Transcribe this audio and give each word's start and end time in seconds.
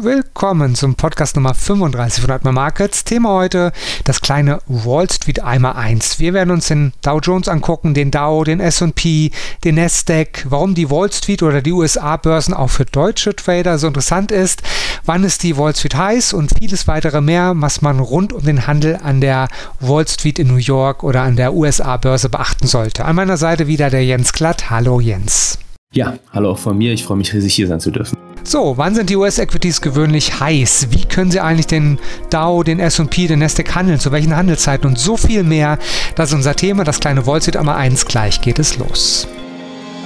Willkommen 0.00 0.76
zum 0.76 0.94
Podcast 0.94 1.34
Nummer 1.34 1.54
35 1.54 2.22
von 2.22 2.30
Atma 2.30 2.52
Markets. 2.52 3.02
Thema 3.02 3.30
heute 3.30 3.72
das 4.04 4.20
kleine 4.20 4.60
Wall 4.68 5.10
Street 5.10 5.42
einmal 5.42 5.72
1. 5.72 6.20
Wir 6.20 6.34
werden 6.34 6.52
uns 6.52 6.68
den 6.68 6.92
Dow 7.02 7.18
Jones 7.18 7.48
angucken, 7.48 7.94
den 7.94 8.12
Dow, 8.12 8.44
den 8.44 8.60
S&P, 8.60 9.32
den 9.64 9.74
Nasdaq, 9.74 10.46
warum 10.48 10.76
die 10.76 10.88
Wall 10.88 11.10
Street 11.12 11.42
oder 11.42 11.62
die 11.62 11.72
USA-Börsen 11.72 12.54
auch 12.54 12.70
für 12.70 12.84
deutsche 12.84 13.34
Trader 13.34 13.76
so 13.76 13.88
interessant 13.88 14.30
ist, 14.30 14.62
wann 15.04 15.24
ist 15.24 15.42
die 15.42 15.56
Wall 15.56 15.74
Street 15.74 15.96
heiß 15.96 16.32
und 16.32 16.56
vieles 16.56 16.86
weitere 16.86 17.20
mehr, 17.20 17.54
was 17.56 17.82
man 17.82 17.98
rund 17.98 18.32
um 18.32 18.44
den 18.44 18.68
Handel 18.68 19.00
an 19.02 19.20
der 19.20 19.48
Wall 19.80 20.06
Street 20.06 20.38
in 20.38 20.46
New 20.46 20.58
York 20.58 21.02
oder 21.02 21.22
an 21.22 21.34
der 21.34 21.54
USA-Börse 21.54 22.28
beachten 22.28 22.68
sollte. 22.68 23.04
An 23.04 23.16
meiner 23.16 23.36
Seite 23.36 23.66
wieder 23.66 23.90
der 23.90 24.04
Jens 24.04 24.32
Glatt. 24.32 24.70
Hallo 24.70 25.00
Jens. 25.00 25.58
Ja, 25.94 26.18
hallo 26.32 26.50
auch 26.50 26.58
von 26.58 26.76
mir. 26.76 26.92
Ich 26.92 27.02
freue 27.04 27.16
mich 27.16 27.32
riesig 27.32 27.54
hier 27.54 27.66
sein 27.66 27.80
zu 27.80 27.90
dürfen. 27.90 28.18
So, 28.44 28.74
wann 28.76 28.94
sind 28.94 29.08
die 29.08 29.16
US-Equities 29.16 29.80
gewöhnlich 29.80 30.38
heiß? 30.38 30.88
Wie 30.90 31.04
können 31.06 31.30
Sie 31.30 31.40
eigentlich 31.40 31.66
den 31.66 31.98
Dow, 32.30 32.62
den 32.62 32.78
S&P, 32.78 33.26
den 33.26 33.38
Nasdaq 33.38 33.74
handeln? 33.74 33.98
Zu 33.98 34.12
welchen 34.12 34.36
Handelszeiten? 34.36 34.86
Und 34.88 34.98
so 34.98 35.16
viel 35.16 35.42
mehr. 35.42 35.78
Das 36.14 36.28
ist 36.28 36.34
unser 36.34 36.54
Thema. 36.54 36.84
Das 36.84 37.00
kleine 37.00 37.22
Street 37.22 37.56
einmal 37.56 37.76
eins. 37.76 38.04
Gleich 38.04 38.40
geht 38.42 38.58
es 38.58 38.76
los. 38.78 39.26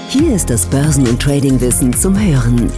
Hier 0.09 0.35
ist 0.35 0.51
das 0.51 0.67
Börsen- 0.67 1.07
und 1.07 1.21
Tradingwissen 1.21 1.93
zum 1.93 2.19
Hören. 2.19 2.71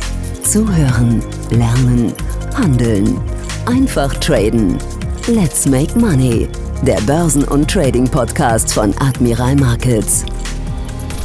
Zuhören, 0.43 1.23
lernen, 1.51 2.13
handeln. 2.55 3.21
Einfach 3.67 4.15
traden. 4.15 4.79
Let's 5.27 5.67
make 5.67 5.99
money. 5.99 6.49
Der 6.83 7.01
Börsen- 7.03 7.45
und 7.45 7.71
Trading-Podcast 7.71 8.73
von 8.73 8.95
Admiral 8.99 9.57
Markets. 9.57 10.25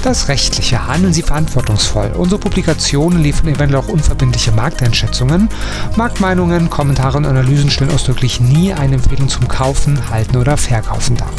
Das 0.04 0.30
Rechtliche. 0.30 0.88
Handeln 0.88 1.14
Sie 1.14 1.22
verantwortungsvoll. 1.22 2.14
Unsere 2.18 2.40
Publikationen 2.40 3.22
liefern 3.22 3.50
eventuell 3.50 3.82
auch 3.82 3.90
unverbindliche 3.90 4.54
Markteinschätzungen. 4.54 5.50
Marktmeinungen, 5.98 6.70
Kommentare 6.70 7.18
und 7.18 7.26
Analysen 7.26 7.70
stellen 7.70 7.92
ausdrücklich 7.92 8.40
nie 8.40 8.74
eine 8.74 8.96
Empfehlung 8.96 9.28
zum 9.28 9.50
Kaufen, 9.50 10.10
Halten 10.10 10.38
oder 10.38 10.56
Verkaufen 10.56 11.18
dar. 11.18 11.30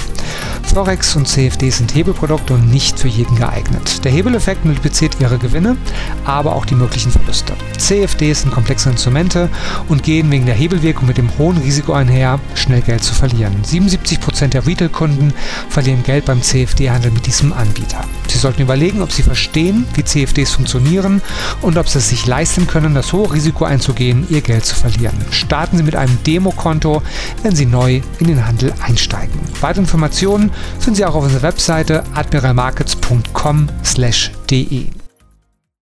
Forex 0.62 1.16
und 1.16 1.26
CFD 1.26 1.70
sind 1.70 1.94
Hebelprodukte 1.94 2.54
und 2.54 2.70
nicht 2.70 2.98
für 3.00 3.08
jeden 3.08 3.34
geeignet. 3.34 4.04
Der 4.04 4.12
Hebeleffekt 4.12 4.64
multipliziert 4.64 5.16
ihre 5.20 5.38
Gewinne, 5.38 5.76
aber 6.24 6.54
auch 6.54 6.64
die 6.64 6.76
möglichen 6.76 7.10
Verluste. 7.10 7.54
CFDs 7.76 8.42
sind 8.42 8.52
komplexe 8.52 8.90
Instrumente 8.90 9.48
und 9.88 10.04
gehen 10.04 10.30
wegen 10.30 10.46
der 10.46 10.54
Hebelwirkung 10.54 11.08
mit 11.08 11.18
dem 11.18 11.30
hohen 11.38 11.56
Risiko 11.56 11.94
einher, 11.94 12.38
schnell 12.54 12.82
Geld 12.82 13.02
zu 13.02 13.14
verlieren. 13.14 13.56
77% 13.64 14.48
der 14.48 14.64
Retail-Kunden 14.64 15.32
verlieren 15.68 16.04
Geld 16.04 16.26
beim 16.26 16.40
CFD-Handel 16.40 17.10
mit 17.10 17.26
diesem 17.26 17.52
Anbieter. 17.52 18.04
Sie 18.40 18.46
sollten 18.46 18.62
überlegen, 18.62 19.02
ob 19.02 19.12
Sie 19.12 19.22
verstehen, 19.22 19.86
wie 19.92 20.02
CFDs 20.02 20.52
funktionieren 20.52 21.20
und 21.60 21.76
ob 21.76 21.90
Sie 21.90 21.98
es 21.98 22.08
sich 22.08 22.24
leisten 22.24 22.66
können, 22.66 22.94
das 22.94 23.12
hohe 23.12 23.30
Risiko 23.30 23.66
einzugehen, 23.66 24.26
Ihr 24.30 24.40
Geld 24.40 24.64
zu 24.64 24.74
verlieren. 24.74 25.22
Starten 25.30 25.76
Sie 25.76 25.82
mit 25.82 25.94
einem 25.94 26.18
Demokonto, 26.24 27.02
wenn 27.42 27.54
Sie 27.54 27.66
neu 27.66 28.00
in 28.18 28.28
den 28.28 28.46
Handel 28.46 28.72
einsteigen. 28.80 29.38
Weitere 29.60 29.82
Informationen 29.82 30.50
finden 30.78 30.94
Sie 30.94 31.04
auch 31.04 31.16
auf 31.16 31.24
unserer 31.24 31.42
Webseite 31.42 32.02
admiralmarkets.com/de. 32.14 34.86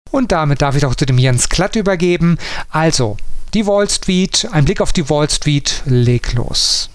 Und 0.09 0.31
damit 0.31 0.64
darf 0.64 0.75
ich 0.75 0.88
auch 0.88 0.95
zu 0.95 1.06
dem 1.06 1.19
Jens 1.19 1.47
Klatt 1.47 1.75
übergeben. 1.75 2.39
Also, 2.72 3.17
die 3.53 3.67
Wall 3.67 3.88
Street, 3.88 4.50
ein 4.52 4.66
Blick 4.66 4.81
auf 4.81 4.94
die 4.94 5.08
Wall 5.12 5.30
Street, 5.30 5.84
leg 5.86 6.34
los. 6.34 6.89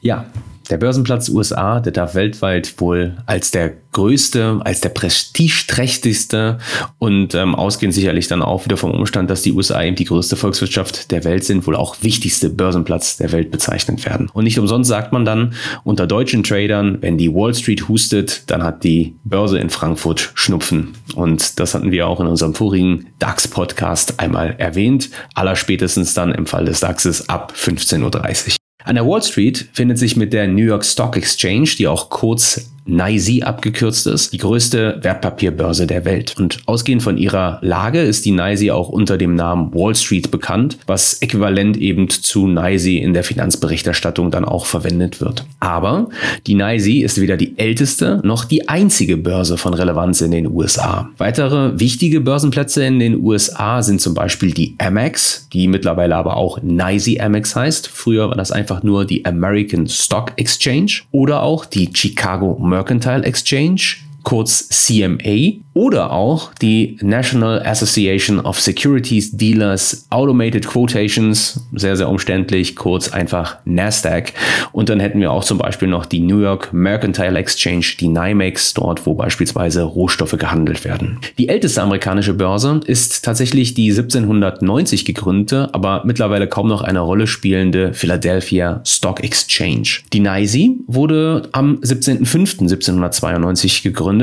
Ja, 0.00 0.24
der 0.70 0.78
Börsenplatz 0.78 1.28
USA, 1.28 1.80
der 1.80 1.92
darf 1.92 2.14
weltweit 2.14 2.74
wohl 2.78 3.16
als 3.26 3.50
der 3.50 3.74
größte, 3.92 4.60
als 4.64 4.80
der 4.80 4.88
prestigeträchtigste 4.90 6.58
und 6.98 7.34
ähm, 7.34 7.54
ausgehend 7.54 7.94
sicherlich 7.94 8.28
dann 8.28 8.42
auch 8.42 8.64
wieder 8.64 8.76
vom 8.76 8.90
Umstand, 8.90 9.30
dass 9.30 9.42
die 9.42 9.52
USA 9.52 9.82
eben 9.82 9.96
die 9.96 10.04
größte 10.04 10.36
Volkswirtschaft 10.36 11.10
der 11.10 11.24
Welt 11.24 11.44
sind, 11.44 11.66
wohl 11.66 11.76
auch 11.76 11.96
wichtigste 12.02 12.50
Börsenplatz 12.50 13.16
der 13.16 13.32
Welt 13.32 13.50
bezeichnet 13.50 14.04
werden. 14.04 14.28
Und 14.32 14.44
nicht 14.44 14.58
umsonst 14.58 14.88
sagt 14.88 15.12
man 15.12 15.24
dann 15.24 15.54
unter 15.84 16.06
deutschen 16.06 16.42
Tradern, 16.42 16.98
wenn 17.00 17.18
die 17.18 17.32
Wall 17.32 17.54
Street 17.54 17.88
hustet, 17.88 18.50
dann 18.50 18.62
hat 18.62 18.84
die 18.84 19.14
Börse 19.24 19.58
in 19.58 19.70
Frankfurt 19.70 20.32
Schnupfen. 20.34 20.94
Und 21.14 21.60
das 21.60 21.74
hatten 21.74 21.92
wir 21.92 22.08
auch 22.08 22.20
in 22.20 22.26
unserem 22.26 22.54
vorigen 22.54 23.06
DAX-Podcast 23.20 24.18
einmal 24.18 24.56
erwähnt, 24.58 25.10
allerspätestens 25.34 26.14
dann 26.14 26.32
im 26.32 26.46
Fall 26.46 26.64
des 26.64 26.80
DAXes 26.80 27.28
ab 27.28 27.52
15.30 27.56 28.02
Uhr. 28.02 28.63
An 28.84 28.96
der 28.96 29.06
Wall 29.06 29.22
Street 29.22 29.66
findet 29.72 29.98
sich 29.98 30.14
mit 30.14 30.34
der 30.34 30.46
New 30.46 30.62
York 30.62 30.84
Stock 30.84 31.16
Exchange, 31.16 31.70
die 31.78 31.88
auch 31.88 32.10
kurz 32.10 32.70
NYSE 32.86 33.46
abgekürzt 33.46 34.06
ist, 34.06 34.32
die 34.32 34.38
größte 34.38 34.98
Wertpapierbörse 35.02 35.86
der 35.86 36.04
Welt. 36.04 36.34
Und 36.38 36.58
ausgehend 36.66 37.02
von 37.02 37.16
ihrer 37.16 37.58
Lage 37.62 38.00
ist 38.00 38.24
die 38.24 38.32
NYSE 38.32 38.74
auch 38.74 38.88
unter 38.88 39.16
dem 39.16 39.34
Namen 39.34 39.72
Wall 39.74 39.94
Street 39.94 40.30
bekannt, 40.30 40.78
was 40.86 41.14
äquivalent 41.22 41.76
eben 41.76 42.08
zu 42.10 42.46
NYSE 42.46 42.98
in 42.98 43.14
der 43.14 43.24
Finanzberichterstattung 43.24 44.30
dann 44.30 44.44
auch 44.44 44.66
verwendet 44.66 45.20
wird. 45.20 45.44
Aber 45.60 46.08
die 46.46 46.54
NYSE 46.54 47.02
ist 47.02 47.20
weder 47.20 47.36
die 47.36 47.58
älteste 47.58 48.20
noch 48.24 48.44
die 48.44 48.68
einzige 48.68 49.16
Börse 49.16 49.56
von 49.56 49.74
Relevanz 49.74 50.20
in 50.20 50.30
den 50.30 50.46
USA. 50.46 51.08
Weitere 51.18 51.78
wichtige 51.80 52.20
Börsenplätze 52.20 52.84
in 52.84 52.98
den 52.98 53.22
USA 53.22 53.82
sind 53.82 54.00
zum 54.00 54.14
Beispiel 54.14 54.52
die 54.52 54.74
Amex, 54.78 55.48
die 55.52 55.68
mittlerweile 55.68 56.16
aber 56.16 56.36
auch 56.36 56.62
NYSE 56.62 57.20
Amex 57.20 57.56
heißt. 57.56 57.88
Früher 57.88 58.28
war 58.28 58.36
das 58.36 58.52
einfach 58.52 58.82
nur 58.82 59.04
die 59.04 59.24
American 59.24 59.86
Stock 59.86 60.32
Exchange 60.36 61.02
oder 61.12 61.42
auch 61.42 61.64
die 61.64 61.90
Chicago 61.92 62.56
Mercantile 62.74 63.24
Exchange, 63.24 64.04
kurz 64.24 64.68
CMA, 64.68 65.64
oder 65.74 66.12
auch 66.12 66.54
die 66.54 66.96
National 67.02 67.60
Association 67.66 68.40
of 68.40 68.60
Securities 68.60 69.32
Dealers 69.32 70.06
Automated 70.10 70.66
Quotations, 70.66 71.60
sehr, 71.74 71.96
sehr 71.96 72.08
umständlich, 72.08 72.76
kurz 72.76 73.12
einfach 73.12 73.56
NASDAQ. 73.64 74.32
Und 74.70 74.88
dann 74.88 75.00
hätten 75.00 75.20
wir 75.20 75.32
auch 75.32 75.42
zum 75.42 75.58
Beispiel 75.58 75.88
noch 75.88 76.06
die 76.06 76.20
New 76.20 76.38
York 76.38 76.72
Mercantile 76.72 77.36
Exchange, 77.36 77.84
die 77.98 78.08
NYMEX, 78.08 78.74
dort, 78.74 79.04
wo 79.04 79.14
beispielsweise 79.14 79.82
Rohstoffe 79.82 80.36
gehandelt 80.38 80.84
werden. 80.84 81.18
Die 81.38 81.48
älteste 81.48 81.82
amerikanische 81.82 82.34
Börse 82.34 82.80
ist 82.86 83.24
tatsächlich 83.24 83.74
die 83.74 83.90
1790 83.90 85.04
gegründete, 85.04 85.74
aber 85.74 86.02
mittlerweile 86.04 86.46
kaum 86.46 86.68
noch 86.68 86.82
eine 86.82 87.00
Rolle 87.00 87.26
spielende 87.26 87.94
Philadelphia 87.94 88.80
Stock 88.86 89.24
Exchange. 89.24 90.02
Die 90.12 90.20
NYSE 90.20 90.76
wurde 90.86 91.48
am 91.50 91.80
17.05.1792 91.80 93.82
gegründet. 93.82 94.13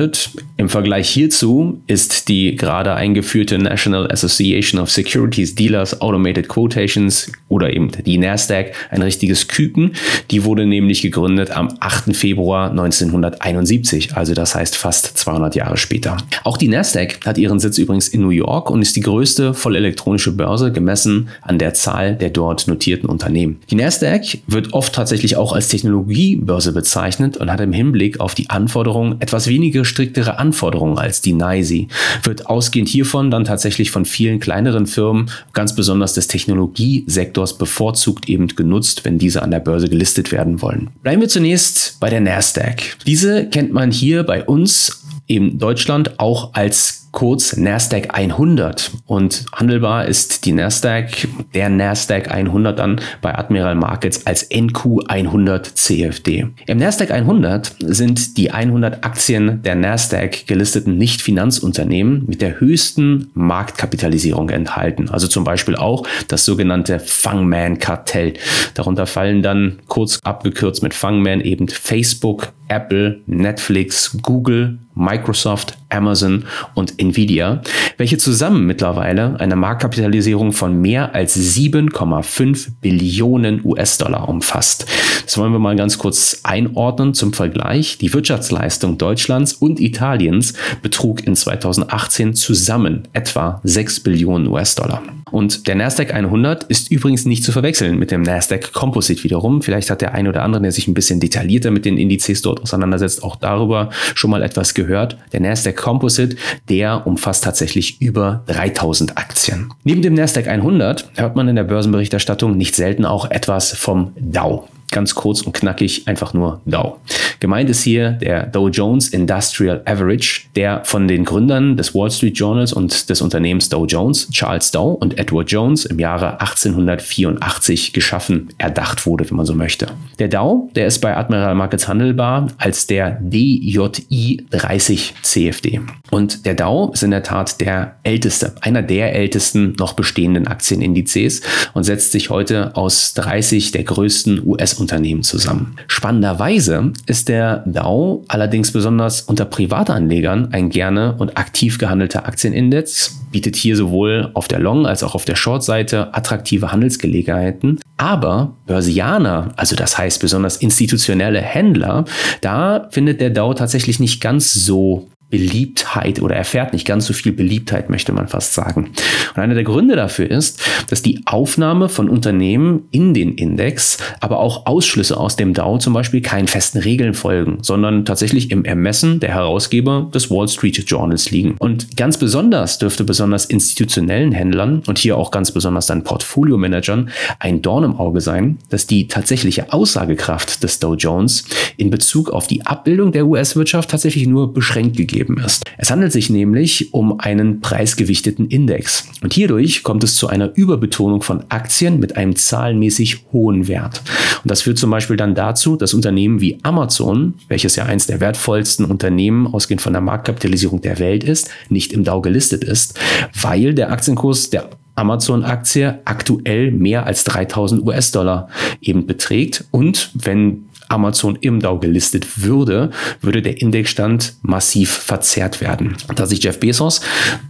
Im 0.57 0.69
Vergleich 0.69 1.09
hierzu 1.09 1.81
ist 1.87 2.27
die 2.27 2.55
gerade 2.55 2.93
eingeführte 2.93 3.57
National 3.57 4.11
Association 4.11 4.79
of 4.79 4.91
Securities 4.91 5.55
Dealers 5.55 6.01
Automated 6.01 6.47
Quotations 6.47 7.31
oder 7.49 7.73
eben 7.73 7.91
die 8.05 8.17
NASDAQ 8.17 8.73
ein 8.89 9.01
richtiges 9.01 9.47
Küken. 9.47 9.93
Die 10.29 10.43
wurde 10.45 10.65
nämlich 10.65 11.01
gegründet 11.01 11.51
am 11.51 11.69
8. 11.79 12.15
Februar 12.15 12.69
1971, 12.69 14.15
also 14.15 14.33
das 14.33 14.55
heißt 14.55 14.77
fast 14.77 15.17
200 15.17 15.55
Jahre 15.55 15.77
später. 15.77 16.17
Auch 16.43 16.57
die 16.57 16.67
NASDAQ 16.67 17.25
hat 17.25 17.37
ihren 17.37 17.59
Sitz 17.59 17.77
übrigens 17.77 18.07
in 18.07 18.21
New 18.21 18.29
York 18.29 18.69
und 18.69 18.81
ist 18.81 18.95
die 18.95 19.01
größte 19.01 19.53
vollelektronische 19.53 20.31
Börse 20.31 20.71
gemessen 20.71 21.29
an 21.41 21.57
der 21.57 21.73
Zahl 21.73 22.15
der 22.15 22.29
dort 22.29 22.67
notierten 22.67 23.09
Unternehmen. 23.09 23.59
Die 23.69 23.75
NASDAQ 23.75 24.39
wird 24.47 24.73
oft 24.73 24.93
tatsächlich 24.93 25.35
auch 25.35 25.53
als 25.53 25.69
Technologiebörse 25.69 26.71
bezeichnet 26.71 27.37
und 27.37 27.51
hat 27.51 27.59
im 27.61 27.73
Hinblick 27.73 28.19
auf 28.19 28.35
die 28.35 28.49
Anforderungen 28.49 29.19
etwas 29.19 29.47
weniger 29.47 29.80
striktere 29.85 30.39
Anforderungen 30.39 30.97
als 30.97 31.21
die 31.21 31.33
NYSE, 31.33 31.87
wird 32.23 32.47
ausgehend 32.47 32.89
hiervon 32.89 33.31
dann 33.31 33.43
tatsächlich 33.43 33.91
von 33.91 34.05
vielen 34.05 34.39
kleineren 34.39 34.87
Firmen, 34.87 35.29
ganz 35.53 35.75
besonders 35.75 36.13
des 36.13 36.27
Technologiesektors, 36.27 37.57
bevorzugt 37.57 38.29
eben 38.29 38.47
genutzt, 38.47 39.05
wenn 39.05 39.17
diese 39.17 39.41
an 39.41 39.51
der 39.51 39.59
Börse 39.59 39.89
gelistet 39.89 40.31
werden 40.31 40.61
wollen. 40.61 40.89
Bleiben 41.03 41.21
wir 41.21 41.29
zunächst 41.29 41.99
bei 41.99 42.09
der 42.09 42.21
Nasdaq. 42.21 42.97
Diese 43.05 43.47
kennt 43.47 43.73
man 43.73 43.91
hier 43.91 44.23
bei 44.23 44.43
uns 44.43 45.00
in 45.31 45.59
Deutschland 45.59 46.19
auch 46.19 46.53
als 46.53 47.07
kurz 47.11 47.57
Nasdaq 47.57 48.09
100 48.13 48.91
und 49.05 49.45
handelbar 49.53 50.05
ist 50.05 50.45
die 50.45 50.53
Nasdaq, 50.53 51.27
der 51.53 51.69
Nasdaq 51.69 52.31
100 52.31 52.79
dann 52.79 53.01
bei 53.21 53.37
Admiral 53.37 53.75
Markets 53.75 54.25
als 54.25 54.49
NQ 54.49 55.07
100 55.07 55.65
CFD. 55.65 56.47
Im 56.67 56.77
Nasdaq 56.77 57.11
100 57.11 57.75
sind 57.79 58.37
die 58.37 58.51
100 58.51 59.03
Aktien 59.03 59.61
der 59.63 59.75
Nasdaq 59.75 60.47
gelisteten 60.47 60.97
Nicht-Finanzunternehmen 60.97 62.25
mit 62.27 62.41
der 62.41 62.59
höchsten 62.59 63.29
Marktkapitalisierung 63.33 64.49
enthalten. 64.49 65.09
Also 65.09 65.27
zum 65.27 65.43
Beispiel 65.43 65.75
auch 65.75 66.07
das 66.27 66.45
sogenannte 66.45 66.99
Fangman-Kartell. 66.99 68.33
Darunter 68.73 69.05
fallen 69.05 69.41
dann 69.41 69.79
kurz 69.87 70.19
abgekürzt 70.23 70.81
mit 70.81 70.93
Fangman 70.93 71.41
eben 71.41 71.67
Facebook, 71.67 72.53
Apple, 72.69 73.19
Netflix, 73.25 74.17
Google, 74.21 74.79
Microsoft, 74.95 75.77
Amazon 75.89 76.45
und 76.73 76.99
Nvidia, 76.99 77.61
welche 77.97 78.17
zusammen 78.17 78.65
mittlerweile 78.65 79.39
eine 79.39 79.55
Marktkapitalisierung 79.55 80.53
von 80.53 80.79
mehr 80.79 81.15
als 81.15 81.37
7,5 81.37 82.69
Billionen 82.81 83.61
US-Dollar 83.63 84.27
umfasst. 84.27 84.85
Das 85.25 85.37
wollen 85.37 85.53
wir 85.53 85.59
mal 85.59 85.75
ganz 85.75 85.97
kurz 85.97 86.41
einordnen 86.43 87.13
zum 87.13 87.33
Vergleich. 87.33 87.97
Die 87.97 88.13
Wirtschaftsleistung 88.13 88.97
Deutschlands 88.97 89.53
und 89.53 89.79
Italiens 89.79 90.53
betrug 90.81 91.25
in 91.25 91.35
2018 91.35 92.33
zusammen 92.33 93.07
etwa 93.13 93.61
6 93.63 94.01
Billionen 94.01 94.47
US-Dollar. 94.47 95.01
Und 95.31 95.67
der 95.67 95.75
Nasdaq 95.75 96.13
100 96.13 96.65
ist 96.65 96.91
übrigens 96.91 97.25
nicht 97.25 97.43
zu 97.43 97.51
verwechseln 97.51 97.97
mit 97.97 98.11
dem 98.11 98.21
Nasdaq 98.21 98.73
Composite 98.73 99.23
wiederum. 99.23 99.61
Vielleicht 99.61 99.89
hat 99.89 100.01
der 100.01 100.13
ein 100.13 100.27
oder 100.27 100.43
andere, 100.43 100.61
der 100.61 100.71
sich 100.71 100.87
ein 100.87 100.93
bisschen 100.93 101.19
detaillierter 101.19 101.71
mit 101.71 101.85
den 101.85 101.97
Indizes 101.97 102.41
dort 102.41 102.61
auseinandersetzt, 102.61 103.23
auch 103.23 103.35
darüber 103.35 103.89
schon 104.15 104.29
mal 104.29 104.43
etwas 104.43 104.73
gehört. 104.73 105.17
Der 105.31 105.39
Nasdaq 105.39 105.77
Composite, 105.77 106.35
der 106.69 107.07
umfasst 107.07 107.43
tatsächlich 107.43 108.01
über 108.01 108.43
3000 108.47 109.17
Aktien. 109.17 109.73
Neben 109.83 110.01
dem 110.01 110.13
Nasdaq 110.13 110.47
100 110.47 111.11
hört 111.15 111.35
man 111.35 111.47
in 111.47 111.55
der 111.55 111.63
Börsenberichterstattung 111.63 112.57
nicht 112.57 112.75
selten 112.75 113.05
auch 113.05 113.29
etwas 113.31 113.71
vom 113.71 114.13
Dow 114.19 114.67
ganz 114.91 115.15
kurz 115.15 115.41
und 115.41 115.53
knackig 115.53 116.07
einfach 116.07 116.33
nur 116.33 116.61
Dow. 116.65 116.97
Gemeint 117.39 117.69
ist 117.69 117.81
hier 117.81 118.11
der 118.11 118.45
Dow 118.45 118.67
Jones 118.69 119.09
Industrial 119.09 119.81
Average, 119.85 120.41
der 120.55 120.83
von 120.85 121.07
den 121.07 121.25
Gründern 121.25 121.77
des 121.77 121.95
Wall 121.95 122.11
Street 122.11 122.37
Journals 122.37 122.73
und 122.73 123.09
des 123.09 123.21
Unternehmens 123.21 123.69
Dow 123.69 123.85
Jones, 123.85 124.29
Charles 124.29 124.71
Dow 124.71 124.91
und 124.93 125.17
Edward 125.17 125.49
Jones 125.49 125.85
im 125.85 125.97
Jahre 125.97 126.39
1884 126.39 127.93
geschaffen, 127.93 128.49
erdacht 128.57 129.05
wurde, 129.05 129.27
wenn 129.29 129.37
man 129.37 129.45
so 129.45 129.55
möchte. 129.55 129.87
Der 130.19 130.27
Dow, 130.27 130.69
der 130.75 130.87
ist 130.87 130.99
bei 130.99 131.15
Admiral 131.15 131.55
Markets 131.55 131.87
handelbar 131.87 132.47
als 132.57 132.85
der 132.85 133.17
DJI 133.21 134.45
30 134.51 135.15
CFD. 135.21 135.81
Und 136.11 136.45
der 136.45 136.53
Dow 136.53 136.91
ist 136.93 137.03
in 137.03 137.11
der 137.11 137.23
Tat 137.23 137.61
der 137.61 137.95
älteste, 138.03 138.53
einer 138.61 138.81
der 138.81 139.15
ältesten 139.15 139.73
noch 139.79 139.93
bestehenden 139.93 140.47
Aktienindizes 140.47 141.41
und 141.73 141.85
setzt 141.85 142.11
sich 142.11 142.29
heute 142.29 142.75
aus 142.75 143.13
30 143.13 143.71
der 143.71 143.83
größten 143.83 144.45
US- 144.45 144.80
Unternehmen 144.81 145.23
zusammen. 145.23 145.77
Spannenderweise 145.87 146.91
ist 147.05 147.29
der 147.29 147.63
DAO 147.65 148.25
allerdings 148.27 148.71
besonders 148.71 149.21
unter 149.21 149.45
Privatanlegern 149.45 150.51
ein 150.51 150.69
gerne 150.69 151.15
und 151.17 151.37
aktiv 151.37 151.77
gehandelter 151.77 152.25
Aktienindex, 152.25 153.19
bietet 153.31 153.55
hier 153.55 153.75
sowohl 153.75 154.31
auf 154.33 154.47
der 154.47 154.59
Long- 154.59 154.85
als 154.85 155.03
auch 155.03 155.15
auf 155.15 155.25
der 155.25 155.35
Short-Seite 155.35 156.13
attraktive 156.13 156.71
Handelsgelegenheiten. 156.71 157.79
Aber 157.97 158.55
Börsianer, 158.65 159.53
also 159.55 159.75
das 159.75 159.97
heißt 159.97 160.19
besonders 160.19 160.57
institutionelle 160.57 161.41
Händler, 161.41 162.05
da 162.41 162.87
findet 162.91 163.21
der 163.21 163.29
DAO 163.29 163.53
tatsächlich 163.53 163.99
nicht 163.99 164.21
ganz 164.21 164.53
so 164.53 165.07
Beliebtheit 165.31 166.21
oder 166.21 166.35
erfährt 166.35 166.73
nicht 166.73 166.85
ganz 166.85 167.07
so 167.07 167.13
viel 167.13 167.31
Beliebtheit, 167.31 167.89
möchte 167.89 168.11
man 168.11 168.27
fast 168.27 168.53
sagen. 168.53 168.91
Und 169.35 169.41
einer 169.41 169.55
der 169.55 169.63
Gründe 169.63 169.95
dafür 169.95 170.29
ist, 170.29 170.61
dass 170.89 171.01
die 171.01 171.21
Aufnahme 171.25 171.89
von 171.89 172.09
Unternehmen 172.09 172.83
in 172.91 173.13
den 173.13 173.33
Index, 173.33 173.97
aber 174.19 174.39
auch 174.39 174.65
Ausschlüsse 174.65 175.17
aus 175.17 175.37
dem 175.37 175.53
DAO 175.53 175.79
zum 175.79 175.93
Beispiel 175.93 176.21
keinen 176.21 176.49
festen 176.49 176.79
Regeln 176.79 177.13
folgen, 177.13 177.59
sondern 177.61 178.05
tatsächlich 178.05 178.51
im 178.51 178.65
Ermessen 178.65 179.21
der 179.21 179.29
Herausgeber 179.29 180.09
des 180.13 180.29
Wall 180.29 180.47
Street 180.49 180.77
Journals 180.77 181.31
liegen. 181.31 181.55
Und 181.57 181.95
ganz 181.95 182.17
besonders 182.17 182.77
dürfte 182.77 183.05
besonders 183.05 183.45
institutionellen 183.45 184.33
Händlern 184.33 184.83
und 184.85 184.99
hier 184.99 185.17
auch 185.17 185.31
ganz 185.31 185.51
besonders 185.51 185.87
dann 185.87 186.03
Portfolio-Managern 186.03 187.09
ein 187.39 187.61
Dorn 187.61 187.85
im 187.85 187.95
Auge 187.95 188.19
sein, 188.19 188.57
dass 188.69 188.85
die 188.85 189.07
tatsächliche 189.07 189.71
Aussagekraft 189.71 190.61
des 190.61 190.79
Dow 190.79 190.95
Jones 190.95 191.45
in 191.77 191.89
Bezug 191.89 192.29
auf 192.29 192.47
die 192.47 192.65
Abbildung 192.65 193.13
der 193.13 193.25
US-Wirtschaft 193.25 193.89
tatsächlich 193.89 194.27
nur 194.27 194.53
beschränkt 194.53 194.97
gegeben 194.97 195.20
gegeben 195.21 195.41
ist. 195.43 195.63
Es 195.77 195.91
handelt 195.91 196.11
sich 196.11 196.29
nämlich 196.29 196.93
um 196.93 197.19
einen 197.19 197.61
preisgewichteten 197.61 198.47
Index. 198.47 199.07
Und 199.21 199.33
hierdurch 199.33 199.83
kommt 199.83 200.03
es 200.03 200.15
zu 200.15 200.27
einer 200.27 200.51
Überbetonung 200.55 201.21
von 201.21 201.43
Aktien 201.49 201.99
mit 201.99 202.17
einem 202.17 202.35
zahlenmäßig 202.35 203.25
hohen 203.31 203.67
Wert. 203.67 204.01
Und 204.43 204.51
das 204.51 204.63
führt 204.63 204.77
zum 204.77 204.89
Beispiel 204.89 205.17
dann 205.17 205.35
dazu, 205.35 205.75
dass 205.75 205.93
Unternehmen 205.93 206.41
wie 206.41 206.57
Amazon, 206.63 207.35
welches 207.47 207.75
ja 207.75 207.85
eins 207.85 208.07
der 208.07 208.19
wertvollsten 208.19 208.85
Unternehmen 208.85 209.47
ausgehend 209.47 209.81
von 209.81 209.93
der 209.93 210.01
Marktkapitalisierung 210.01 210.81
der 210.81 210.99
Welt 210.99 211.23
ist, 211.23 211.49
nicht 211.69 211.93
im 211.93 212.03
Dow 212.03 212.21
gelistet 212.21 212.63
ist, 212.63 212.99
weil 213.39 213.73
der 213.73 213.91
Aktienkurs 213.91 214.49
der 214.49 214.69
Amazon-Aktie 214.95 215.99
aktuell 216.05 216.71
mehr 216.71 217.05
als 217.05 217.23
3000 217.23 217.81
US-Dollar 217.85 218.49
eben 218.81 219.07
beträgt. 219.07 219.65
Und 219.71 220.11
wenn 220.13 220.65
Amazon 220.91 221.37
im 221.39 221.59
Dow 221.59 221.79
gelistet 221.79 222.43
würde, 222.43 222.91
würde 223.21 223.41
der 223.41 223.61
Indexstand 223.61 224.33
massiv 224.41 224.91
verzerrt 224.91 225.61
werden. 225.61 225.95
Da 226.15 226.25
sich 226.25 226.43
Jeff 226.43 226.59
Bezos 226.59 227.01